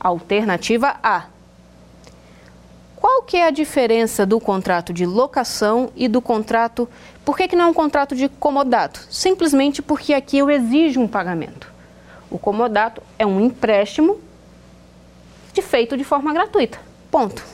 Alternativa 0.00 0.96
A 1.02 1.26
qual 3.00 3.22
que 3.22 3.36
é 3.36 3.46
a 3.46 3.50
diferença 3.50 4.26
do 4.26 4.40
contrato 4.40 4.92
de 4.92 5.06
locação 5.06 5.92
e 5.94 6.08
do 6.08 6.20
contrato... 6.20 6.88
Por 7.24 7.36
que, 7.36 7.46
que 7.46 7.54
não 7.54 7.66
é 7.66 7.68
um 7.68 7.74
contrato 7.74 8.16
de 8.16 8.28
comodato? 8.28 9.06
Simplesmente 9.08 9.80
porque 9.80 10.12
aqui 10.12 10.38
eu 10.38 10.50
exijo 10.50 11.00
um 11.00 11.06
pagamento. 11.06 11.72
O 12.28 12.40
comodato 12.40 13.00
é 13.16 13.24
um 13.24 13.40
empréstimo 13.40 14.18
de 15.52 15.62
feito 15.62 15.96
de 15.96 16.02
forma 16.02 16.32
gratuita. 16.32 16.80
Ponto. 17.08 17.44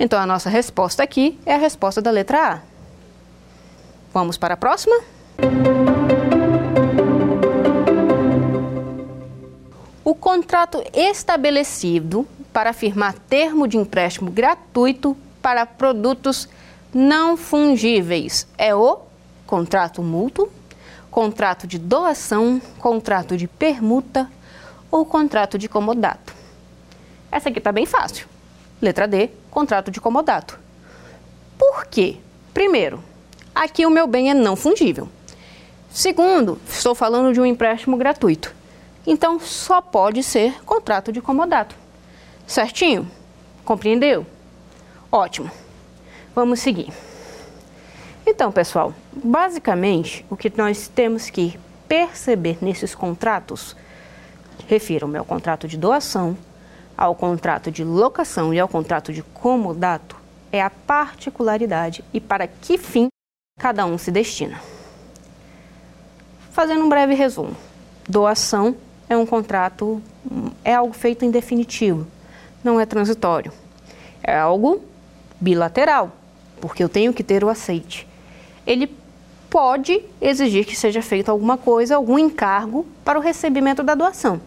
Então 0.00 0.18
a 0.18 0.24
nossa 0.24 0.48
resposta 0.48 1.02
aqui 1.02 1.38
é 1.44 1.54
a 1.54 1.58
resposta 1.58 2.00
da 2.00 2.10
letra 2.10 2.54
A. 2.54 2.60
Vamos 4.10 4.38
para 4.38 4.54
a 4.54 4.56
próxima? 4.56 4.98
O 10.02 10.14
contrato 10.14 10.82
estabelecido 10.94 12.26
para 12.58 12.72
firmar 12.72 13.14
termo 13.14 13.68
de 13.68 13.76
empréstimo 13.76 14.32
gratuito 14.32 15.16
para 15.40 15.64
produtos 15.64 16.48
não 16.92 17.36
fungíveis. 17.36 18.48
É 18.58 18.74
o 18.74 18.98
contrato 19.46 20.02
mútuo, 20.02 20.50
contrato 21.08 21.68
de 21.68 21.78
doação, 21.78 22.60
contrato 22.80 23.36
de 23.36 23.46
permuta 23.46 24.28
ou 24.90 25.06
contrato 25.06 25.56
de 25.56 25.68
comodato. 25.68 26.34
Essa 27.30 27.48
aqui 27.48 27.58
está 27.58 27.70
bem 27.70 27.86
fácil. 27.86 28.26
Letra 28.82 29.06
D, 29.06 29.30
contrato 29.52 29.92
de 29.92 30.00
comodato. 30.00 30.58
Por 31.56 31.86
quê? 31.86 32.16
Primeiro, 32.52 33.00
aqui 33.54 33.86
o 33.86 33.90
meu 33.90 34.08
bem 34.08 34.32
é 34.32 34.34
não 34.34 34.56
fungível. 34.56 35.08
Segundo, 35.92 36.60
estou 36.68 36.92
falando 36.92 37.32
de 37.32 37.40
um 37.40 37.46
empréstimo 37.46 37.96
gratuito. 37.96 38.52
Então, 39.06 39.38
só 39.38 39.80
pode 39.80 40.24
ser 40.24 40.60
contrato 40.64 41.12
de 41.12 41.20
comodato. 41.20 41.86
Certinho? 42.48 43.06
Compreendeu? 43.62 44.26
Ótimo. 45.12 45.50
Vamos 46.34 46.60
seguir. 46.60 46.90
Então, 48.26 48.50
pessoal, 48.50 48.94
basicamente 49.12 50.24
o 50.30 50.36
que 50.36 50.50
nós 50.56 50.88
temos 50.88 51.28
que 51.28 51.60
perceber 51.86 52.56
nesses 52.62 52.94
contratos, 52.94 53.76
refiro-me 54.66 55.18
ao 55.18 55.26
contrato 55.26 55.68
de 55.68 55.76
doação, 55.76 56.38
ao 56.96 57.14
contrato 57.14 57.70
de 57.70 57.84
locação 57.84 58.52
e 58.54 58.58
ao 58.58 58.66
contrato 58.66 59.12
de 59.12 59.22
comodato 59.22 60.16
é 60.50 60.62
a 60.62 60.70
particularidade 60.70 62.02
e 62.14 62.20
para 62.20 62.46
que 62.46 62.78
fim 62.78 63.08
cada 63.60 63.84
um 63.84 63.98
se 63.98 64.10
destina. 64.10 64.58
Fazendo 66.50 66.82
um 66.82 66.88
breve 66.88 67.12
resumo, 67.12 67.54
doação 68.08 68.74
é 69.06 69.16
um 69.16 69.26
contrato, 69.26 70.02
é 70.64 70.74
algo 70.74 70.94
feito 70.94 71.26
em 71.26 71.30
definitivo, 71.30 72.06
não 72.62 72.80
é 72.80 72.86
transitório. 72.86 73.52
É 74.22 74.38
algo 74.38 74.82
bilateral, 75.40 76.10
porque 76.60 76.82
eu 76.82 76.88
tenho 76.88 77.12
que 77.12 77.22
ter 77.22 77.44
o 77.44 77.48
aceite. 77.48 78.06
Ele 78.66 78.94
pode 79.48 80.02
exigir 80.20 80.66
que 80.66 80.76
seja 80.76 81.00
feito 81.00 81.30
alguma 81.30 81.56
coisa, 81.56 81.96
algum 81.96 82.18
encargo 82.18 82.86
para 83.04 83.18
o 83.18 83.22
recebimento 83.22 83.82
da 83.82 83.94
doação, 83.94 84.40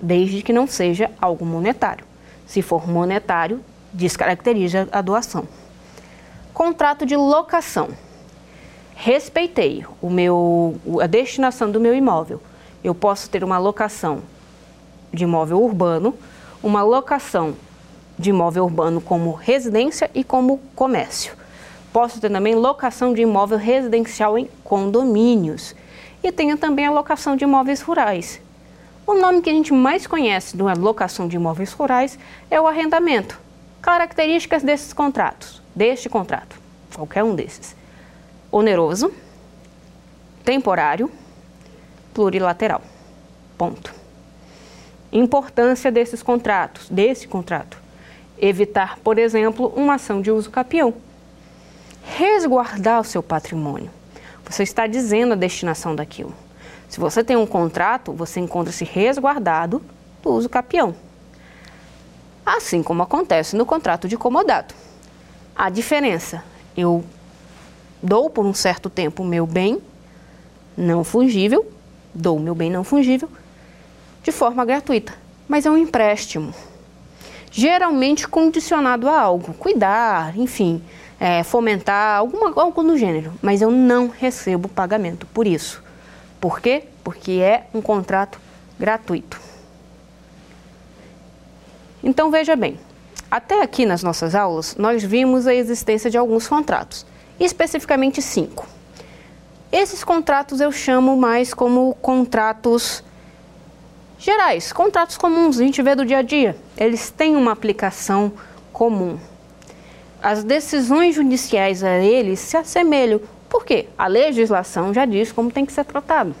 desde 0.00 0.42
que 0.42 0.52
não 0.52 0.66
seja 0.66 1.10
algo 1.20 1.44
monetário. 1.44 2.04
Se 2.46 2.62
for 2.62 2.88
monetário, 2.88 3.60
descaracteriza 3.92 4.88
a 4.92 5.00
doação. 5.00 5.48
Contrato 6.52 7.04
de 7.04 7.16
locação. 7.16 7.88
Respeitei 8.94 9.84
o 10.00 10.08
meu, 10.08 10.76
a 11.02 11.06
destinação 11.06 11.70
do 11.70 11.80
meu 11.80 11.94
imóvel. 11.94 12.40
Eu 12.82 12.94
posso 12.94 13.28
ter 13.28 13.44
uma 13.44 13.58
locação 13.58 14.22
de 15.12 15.24
imóvel 15.24 15.62
urbano, 15.62 16.14
uma 16.66 16.82
locação 16.82 17.54
de 18.18 18.30
imóvel 18.30 18.64
urbano 18.64 19.00
como 19.00 19.30
residência 19.30 20.10
e 20.12 20.24
como 20.24 20.58
comércio. 20.74 21.36
Posso 21.92 22.20
ter 22.20 22.28
também 22.28 22.56
locação 22.56 23.14
de 23.14 23.22
imóvel 23.22 23.56
residencial 23.56 24.36
em 24.36 24.50
condomínios. 24.64 25.76
E 26.24 26.32
tenho 26.32 26.56
também 26.56 26.84
a 26.84 26.90
locação 26.90 27.36
de 27.36 27.44
imóveis 27.44 27.80
rurais. 27.80 28.40
O 29.06 29.14
nome 29.14 29.42
que 29.42 29.48
a 29.48 29.52
gente 29.52 29.72
mais 29.72 30.08
conhece 30.08 30.56
da 30.56 30.72
locação 30.72 31.28
de 31.28 31.36
imóveis 31.36 31.72
rurais 31.72 32.18
é 32.50 32.60
o 32.60 32.66
arrendamento. 32.66 33.40
Características 33.80 34.64
desses 34.64 34.92
contratos, 34.92 35.62
deste 35.72 36.08
contrato, 36.08 36.60
qualquer 36.96 37.22
um 37.22 37.36
desses: 37.36 37.76
oneroso, 38.50 39.12
temporário, 40.44 41.08
plurilateral. 42.12 42.82
Ponto. 43.56 43.95
Importância 45.12 45.90
desses 45.90 46.22
contratos, 46.22 46.88
desse 46.88 47.28
contrato. 47.28 47.78
Evitar, 48.38 48.98
por 48.98 49.18
exemplo, 49.18 49.72
uma 49.76 49.94
ação 49.94 50.20
de 50.20 50.30
uso 50.30 50.50
capião. 50.50 50.94
Resguardar 52.02 53.00
o 53.00 53.04
seu 53.04 53.22
patrimônio. 53.22 53.90
Você 54.44 54.62
está 54.62 54.86
dizendo 54.86 55.32
a 55.32 55.36
destinação 55.36 55.94
daquilo. 55.94 56.34
Se 56.88 57.00
você 57.00 57.24
tem 57.24 57.36
um 57.36 57.46
contrato, 57.46 58.12
você 58.12 58.40
encontra-se 58.40 58.84
resguardado 58.84 59.82
do 60.22 60.30
uso 60.30 60.48
capião. 60.48 60.94
Assim 62.44 62.82
como 62.82 63.02
acontece 63.02 63.56
no 63.56 63.66
contrato 63.66 64.06
de 64.06 64.16
comodato. 64.16 64.74
A 65.54 65.68
diferença, 65.68 66.44
eu 66.76 67.04
dou 68.02 68.30
por 68.30 68.44
um 68.44 68.54
certo 68.54 68.88
tempo 68.88 69.22
o 69.22 69.26
meu 69.26 69.46
bem 69.46 69.82
não 70.76 71.02
fungível, 71.02 71.66
dou 72.14 72.38
meu 72.38 72.54
bem 72.54 72.70
não 72.70 72.84
fungível 72.84 73.28
de 74.26 74.32
forma 74.32 74.64
gratuita, 74.64 75.14
mas 75.46 75.66
é 75.66 75.70
um 75.70 75.78
empréstimo 75.78 76.52
geralmente 77.48 78.26
condicionado 78.26 79.08
a 79.08 79.18
algo, 79.18 79.54
cuidar, 79.54 80.36
enfim, 80.36 80.82
é, 81.18 81.44
fomentar, 81.44 82.18
alguma, 82.18 82.52
algo 82.60 82.82
no 82.82 82.98
gênero, 82.98 83.32
mas 83.40 83.62
eu 83.62 83.70
não 83.70 84.08
recebo 84.08 84.68
pagamento 84.68 85.26
por 85.28 85.46
isso. 85.46 85.80
Por 86.40 86.60
quê? 86.60 86.82
Porque 87.04 87.40
é 87.40 87.68
um 87.72 87.80
contrato 87.80 88.40
gratuito. 88.78 89.40
Então 92.02 92.28
veja 92.28 92.56
bem, 92.56 92.80
até 93.30 93.62
aqui 93.62 93.86
nas 93.86 94.02
nossas 94.02 94.34
aulas 94.34 94.74
nós 94.76 95.04
vimos 95.04 95.46
a 95.46 95.54
existência 95.54 96.10
de 96.10 96.18
alguns 96.18 96.48
contratos, 96.48 97.06
especificamente 97.38 98.20
cinco. 98.20 98.66
Esses 99.70 100.02
contratos 100.02 100.60
eu 100.60 100.72
chamo 100.72 101.16
mais 101.16 101.54
como 101.54 101.94
contratos 102.02 103.04
gerais, 104.18 104.72
contratos 104.72 105.16
comuns, 105.16 105.58
a 105.58 105.62
gente 105.62 105.82
vê 105.82 105.94
do 105.94 106.04
dia 106.04 106.18
a 106.18 106.22
dia. 106.22 106.56
Eles 106.76 107.10
têm 107.10 107.36
uma 107.36 107.52
aplicação 107.52 108.32
comum. 108.72 109.18
As 110.22 110.42
decisões 110.42 111.14
judiciais 111.14 111.84
a 111.84 111.98
eles 111.98 112.40
se 112.40 112.56
assemelham. 112.56 113.20
Por 113.48 113.64
quê? 113.64 113.88
A 113.96 114.06
legislação 114.06 114.92
já 114.92 115.04
diz 115.04 115.30
como 115.30 115.50
tem 115.50 115.64
que 115.64 115.72
ser 115.72 115.84
tratado. 115.84 116.34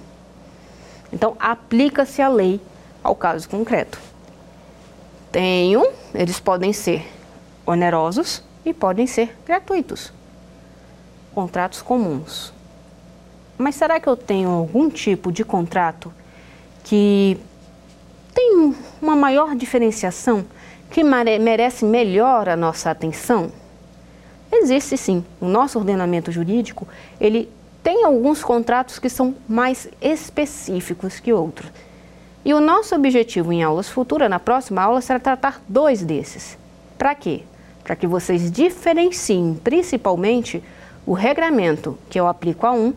Então, 1.12 1.36
aplica-se 1.38 2.20
a 2.20 2.28
lei 2.28 2.60
ao 3.02 3.14
caso 3.14 3.48
concreto. 3.48 3.98
Tenho, 5.30 5.86
eles 6.14 6.40
podem 6.40 6.72
ser 6.72 7.06
onerosos 7.64 8.42
e 8.64 8.72
podem 8.72 9.06
ser 9.06 9.36
gratuitos. 9.46 10.12
Contratos 11.34 11.82
comuns. 11.82 12.52
Mas 13.58 13.74
será 13.74 14.00
que 14.00 14.08
eu 14.08 14.16
tenho 14.16 14.50
algum 14.50 14.90
tipo 14.90 15.30
de 15.30 15.44
contrato 15.44 16.12
que 16.84 17.38
tem 18.36 18.74
uma 19.00 19.16
maior 19.16 19.56
diferenciação 19.56 20.44
que 20.90 21.02
merece 21.02 21.86
melhor 21.86 22.50
a 22.50 22.54
nossa 22.54 22.90
atenção? 22.90 23.50
Existe 24.52 24.98
sim. 24.98 25.24
O 25.40 25.46
nosso 25.46 25.78
ordenamento 25.78 26.30
jurídico, 26.30 26.86
ele 27.18 27.50
tem 27.82 28.04
alguns 28.04 28.44
contratos 28.44 28.98
que 28.98 29.08
são 29.08 29.34
mais 29.48 29.88
específicos 30.02 31.18
que 31.18 31.32
outros. 31.32 31.72
E 32.44 32.52
o 32.52 32.60
nosso 32.60 32.94
objetivo 32.94 33.54
em 33.54 33.62
aulas 33.62 33.88
futuras, 33.88 34.28
na 34.28 34.38
próxima 34.38 34.82
aula, 34.82 35.00
será 35.00 35.18
tratar 35.18 35.62
dois 35.66 36.02
desses. 36.02 36.58
Para 36.98 37.14
quê? 37.14 37.40
Para 37.82 37.96
que 37.96 38.06
vocês 38.06 38.50
diferenciem 38.50 39.58
principalmente 39.64 40.62
o 41.06 41.14
regramento 41.14 41.98
que 42.10 42.20
eu 42.20 42.26
aplico 42.26 42.66
a 42.66 42.72
um 42.72 42.92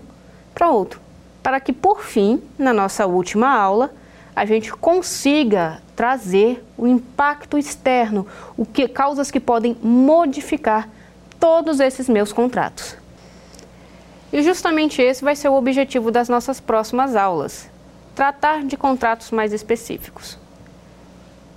para 0.53 0.69
outro. 0.69 0.99
Para 1.41 1.61
que, 1.61 1.71
por 1.71 2.03
fim, 2.03 2.43
na 2.57 2.73
nossa 2.73 3.07
última 3.07 3.49
aula, 3.49 3.91
a 4.39 4.45
gente 4.45 4.71
consiga 4.71 5.81
trazer 5.97 6.63
o 6.77 6.87
impacto 6.87 7.57
externo, 7.57 8.25
o 8.55 8.65
que 8.65 8.87
causas 8.87 9.29
que 9.29 9.37
podem 9.37 9.75
modificar 9.83 10.87
todos 11.37 11.81
esses 11.81 12.07
meus 12.07 12.31
contratos. 12.31 12.95
E 14.31 14.41
justamente 14.41 15.01
esse 15.01 15.25
vai 15.25 15.35
ser 15.35 15.49
o 15.49 15.55
objetivo 15.55 16.09
das 16.09 16.29
nossas 16.29 16.61
próximas 16.61 17.17
aulas: 17.17 17.69
tratar 18.15 18.63
de 18.63 18.77
contratos 18.77 19.29
mais 19.31 19.51
específicos. 19.51 20.37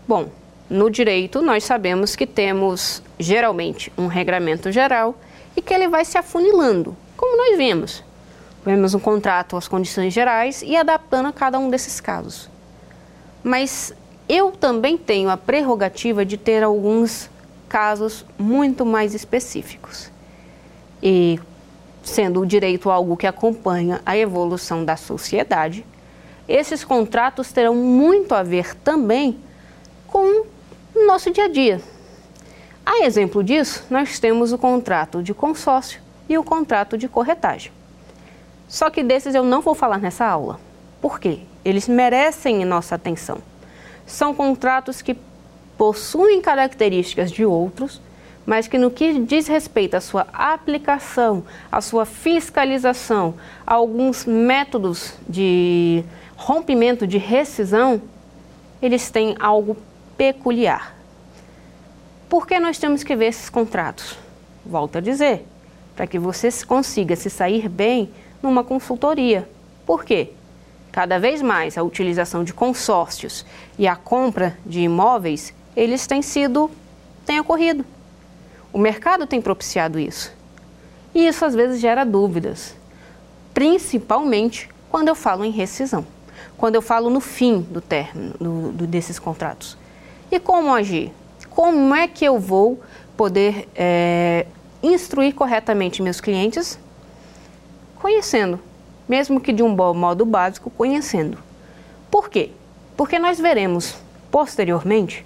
Bom, 0.08 0.30
no 0.68 0.90
direito 0.90 1.40
nós 1.40 1.62
sabemos 1.62 2.16
que 2.16 2.26
temos 2.26 3.00
geralmente 3.16 3.92
um 3.96 4.08
regramento 4.08 4.72
geral 4.72 5.14
e 5.56 5.62
que 5.62 5.72
ele 5.72 5.86
vai 5.86 6.04
se 6.04 6.18
afunilando, 6.18 6.96
como 7.16 7.36
nós 7.36 7.56
vimos. 7.56 8.02
Vemos 8.66 8.92
um 8.92 8.98
contrato 8.98 9.56
às 9.56 9.68
condições 9.68 10.12
gerais 10.12 10.62
e 10.62 10.76
adaptando 10.76 11.28
a 11.28 11.32
cada 11.32 11.60
um 11.60 11.70
desses 11.70 12.00
casos 12.00 12.50
mas 13.42 13.94
eu 14.28 14.52
também 14.52 14.96
tenho 14.96 15.28
a 15.28 15.36
prerrogativa 15.36 16.24
de 16.24 16.36
ter 16.36 16.62
alguns 16.62 17.28
casos 17.68 18.24
muito 18.38 18.84
mais 18.84 19.14
específicos. 19.14 20.10
E 21.02 21.40
sendo 22.02 22.40
o 22.40 22.46
direito 22.46 22.90
algo 22.90 23.16
que 23.16 23.26
acompanha 23.26 24.00
a 24.04 24.16
evolução 24.16 24.84
da 24.84 24.96
sociedade, 24.96 25.84
esses 26.48 26.84
contratos 26.84 27.52
terão 27.52 27.74
muito 27.74 28.34
a 28.34 28.42
ver 28.42 28.74
também 28.76 29.38
com 30.06 30.44
o 30.94 31.06
nosso 31.06 31.30
dia 31.30 31.44
a 31.44 31.48
dia. 31.48 31.80
A 32.84 33.04
exemplo 33.04 33.42
disso, 33.44 33.84
nós 33.88 34.18
temos 34.18 34.52
o 34.52 34.58
contrato 34.58 35.22
de 35.22 35.32
consórcio 35.32 36.00
e 36.28 36.36
o 36.36 36.44
contrato 36.44 36.98
de 36.98 37.08
corretagem. 37.08 37.72
Só 38.68 38.90
que 38.90 39.02
desses 39.02 39.34
eu 39.34 39.44
não 39.44 39.60
vou 39.60 39.74
falar 39.74 39.98
nessa 39.98 40.26
aula. 40.26 40.58
Por 41.00 41.20
quê? 41.20 41.40
Eles 41.64 41.88
merecem 41.88 42.64
nossa 42.64 42.94
atenção. 42.94 43.38
São 44.06 44.34
contratos 44.34 45.00
que 45.00 45.16
possuem 45.78 46.40
características 46.40 47.30
de 47.30 47.44
outros, 47.44 48.00
mas 48.44 48.66
que 48.66 48.78
no 48.78 48.90
que 48.90 49.20
diz 49.20 49.46
respeito 49.46 49.94
à 49.94 50.00
sua 50.00 50.26
aplicação, 50.32 51.44
à 51.70 51.80
sua 51.80 52.04
fiscalização, 52.04 53.34
a 53.66 53.74
alguns 53.74 54.24
métodos 54.24 55.14
de 55.28 56.04
rompimento, 56.36 57.06
de 57.06 57.18
rescisão, 57.18 58.02
eles 58.80 59.10
têm 59.10 59.36
algo 59.38 59.76
peculiar. 60.16 60.96
Por 62.28 62.46
que 62.46 62.58
nós 62.58 62.78
temos 62.78 63.04
que 63.04 63.14
ver 63.14 63.26
esses 63.26 63.48
contratos? 63.48 64.18
Volto 64.64 64.98
a 64.98 65.00
dizer, 65.00 65.46
para 65.94 66.06
que 66.06 66.18
você 66.18 66.48
consiga 66.66 67.14
se 67.14 67.30
sair 67.30 67.68
bem 67.68 68.10
numa 68.42 68.64
consultoria. 68.64 69.48
Por 69.86 70.04
quê? 70.04 70.32
Cada 70.92 71.18
vez 71.18 71.40
mais 71.40 71.78
a 71.78 71.82
utilização 71.82 72.44
de 72.44 72.52
consórcios 72.52 73.46
e 73.78 73.88
a 73.88 73.96
compra 73.96 74.56
de 74.64 74.80
imóveis, 74.80 75.54
eles 75.74 76.06
têm 76.06 76.20
sido, 76.20 76.70
têm 77.24 77.40
ocorrido. 77.40 77.84
O 78.70 78.78
mercado 78.78 79.26
tem 79.26 79.40
propiciado 79.40 79.98
isso. 79.98 80.32
E 81.14 81.26
isso 81.26 81.44
às 81.44 81.54
vezes 81.54 81.80
gera 81.80 82.04
dúvidas, 82.04 82.76
principalmente 83.52 84.68
quando 84.90 85.08
eu 85.08 85.14
falo 85.14 85.44
em 85.44 85.50
rescisão, 85.50 86.06
quando 86.56 86.74
eu 86.74 86.82
falo 86.82 87.10
no 87.10 87.20
fim 87.20 87.60
do 87.60 87.80
término 87.80 88.34
do, 88.38 88.72
do, 88.72 88.86
desses 88.86 89.18
contratos. 89.18 89.76
E 90.30 90.38
como 90.38 90.72
agir? 90.74 91.12
Como 91.50 91.94
é 91.94 92.06
que 92.08 92.24
eu 92.24 92.38
vou 92.38 92.80
poder 93.16 93.68
é, 93.74 94.46
instruir 94.82 95.34
corretamente 95.34 96.02
meus 96.02 96.20
clientes? 96.20 96.78
Conhecendo, 97.96 98.58
mesmo 99.08 99.40
que 99.40 99.52
de 99.52 99.62
um 99.62 99.68
modo 99.68 100.24
básico, 100.24 100.70
conhecendo. 100.70 101.38
Por 102.10 102.28
quê? 102.28 102.50
Porque 102.96 103.18
nós 103.18 103.38
veremos 103.38 103.96
posteriormente 104.30 105.24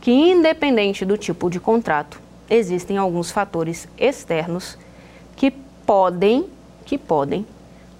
que, 0.00 0.10
independente 0.10 1.04
do 1.04 1.16
tipo 1.16 1.48
de 1.48 1.58
contrato, 1.58 2.20
existem 2.48 2.98
alguns 2.98 3.30
fatores 3.30 3.88
externos 3.98 4.78
que 5.36 5.50
podem, 5.50 6.46
que 6.84 6.98
podem 6.98 7.46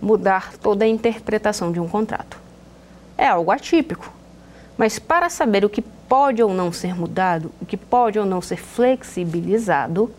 mudar 0.01 0.53
toda 0.59 0.85
a 0.85 0.89
interpretação 0.89 1.73
de 1.73 1.81
um 1.81 1.89
contrato. 1.89 2.39
É 3.17 3.27
algo 3.27 3.51
atípico, 3.51 4.13
mas 4.77 4.99
para 4.99 5.31
saber 5.31 5.65
o 5.65 5.71
que 5.71 5.83
pode 5.83 6.43
ou 6.43 6.53
não 6.53 6.73
ser 6.73 6.95
mudado, 6.95 7.51
o 7.61 7.67
que 7.67 7.77
pode 7.77 8.19
ou 8.19 8.27
não 8.27 8.43
ser 8.43 8.57
flexibilizado, 8.57 10.13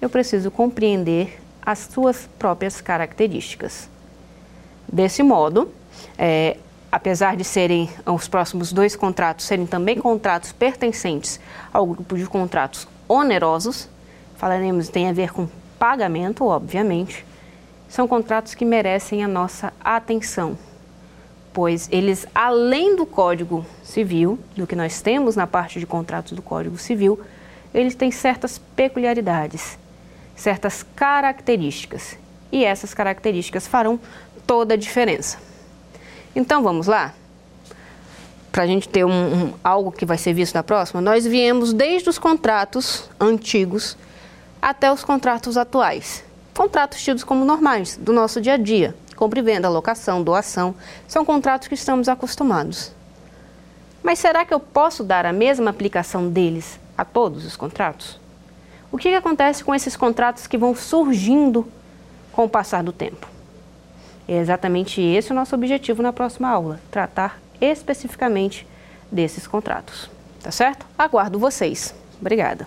eu 0.00 0.08
preciso 0.08 0.50
compreender 0.50 1.40
as 1.62 1.78
suas 1.80 2.28
próprias 2.38 2.80
características. 2.80 3.88
Desse 4.92 5.22
modo, 5.22 5.70
é, 6.18 6.56
apesar 6.90 7.36
de 7.36 7.44
serem 7.44 7.88
os 8.04 8.26
próximos 8.26 8.72
dois 8.72 8.96
contratos 8.96 9.46
serem 9.46 9.66
também 9.66 9.98
contratos 9.98 10.50
pertencentes 10.52 11.38
ao 11.72 11.86
grupo 11.86 12.16
de 12.16 12.26
contratos 12.26 12.88
onerosos, 13.08 13.88
falaremos 14.36 14.88
tem 14.88 15.08
a 15.08 15.12
ver 15.12 15.32
com 15.32 15.48
pagamento, 15.78 16.44
obviamente, 16.44 17.24
são 17.88 18.08
contratos 18.08 18.54
que 18.54 18.64
merecem 18.64 19.22
a 19.22 19.28
nossa 19.28 19.72
atenção, 19.82 20.58
pois 21.52 21.88
eles, 21.90 22.26
além 22.34 22.96
do 22.96 23.06
Código 23.06 23.64
Civil, 23.82 24.38
do 24.56 24.66
que 24.66 24.76
nós 24.76 25.00
temos 25.00 25.36
na 25.36 25.46
parte 25.46 25.78
de 25.78 25.86
contratos 25.86 26.32
do 26.32 26.42
Código 26.42 26.78
Civil, 26.78 27.20
eles 27.72 27.94
têm 27.94 28.10
certas 28.10 28.58
peculiaridades, 28.58 29.78
certas 30.34 30.84
características, 30.94 32.16
e 32.52 32.64
essas 32.64 32.92
características 32.92 33.66
farão 33.66 33.98
toda 34.50 34.74
a 34.74 34.76
diferença. 34.76 35.38
Então 36.34 36.60
vamos 36.60 36.88
lá? 36.88 37.14
Para 38.50 38.64
a 38.64 38.66
gente 38.66 38.88
ter 38.88 39.04
um, 39.04 39.10
um, 39.10 39.54
algo 39.62 39.92
que 39.92 40.04
vai 40.04 40.18
ser 40.18 40.32
visto 40.32 40.56
na 40.56 40.62
próxima, 40.64 41.00
nós 41.00 41.24
viemos 41.24 41.72
desde 41.72 42.08
os 42.08 42.18
contratos 42.18 43.08
antigos 43.20 43.96
até 44.60 44.92
os 44.92 45.04
contratos 45.04 45.56
atuais. 45.56 46.24
Contratos 46.52 47.00
tidos 47.00 47.22
como 47.22 47.44
normais, 47.44 47.96
do 47.96 48.12
nosso 48.12 48.40
dia 48.40 48.54
a 48.54 48.56
dia. 48.56 48.92
Compra 49.14 49.38
e 49.38 49.42
venda, 49.42 49.68
locação, 49.68 50.20
doação, 50.20 50.74
são 51.06 51.24
contratos 51.24 51.68
que 51.68 51.74
estamos 51.74 52.08
acostumados. 52.08 52.90
Mas 54.02 54.18
será 54.18 54.44
que 54.44 54.52
eu 54.52 54.58
posso 54.58 55.04
dar 55.04 55.26
a 55.26 55.32
mesma 55.32 55.70
aplicação 55.70 56.28
deles 56.28 56.80
a 56.98 57.04
todos 57.04 57.44
os 57.44 57.54
contratos? 57.54 58.18
O 58.90 58.98
que, 58.98 59.10
que 59.10 59.14
acontece 59.14 59.62
com 59.62 59.72
esses 59.72 59.96
contratos 59.96 60.48
que 60.48 60.58
vão 60.58 60.74
surgindo 60.74 61.68
com 62.32 62.46
o 62.46 62.48
passar 62.48 62.82
do 62.82 62.92
tempo? 62.92 63.38
É 64.30 64.38
exatamente 64.38 65.02
esse 65.02 65.32
o 65.32 65.34
nosso 65.34 65.56
objetivo 65.56 66.04
na 66.04 66.12
próxima 66.12 66.48
aula, 66.48 66.78
tratar 66.88 67.40
especificamente 67.60 68.64
desses 69.10 69.44
contratos. 69.44 70.08
Tá 70.40 70.52
certo? 70.52 70.86
Aguardo 70.96 71.36
vocês. 71.36 71.92
Obrigada. 72.20 72.64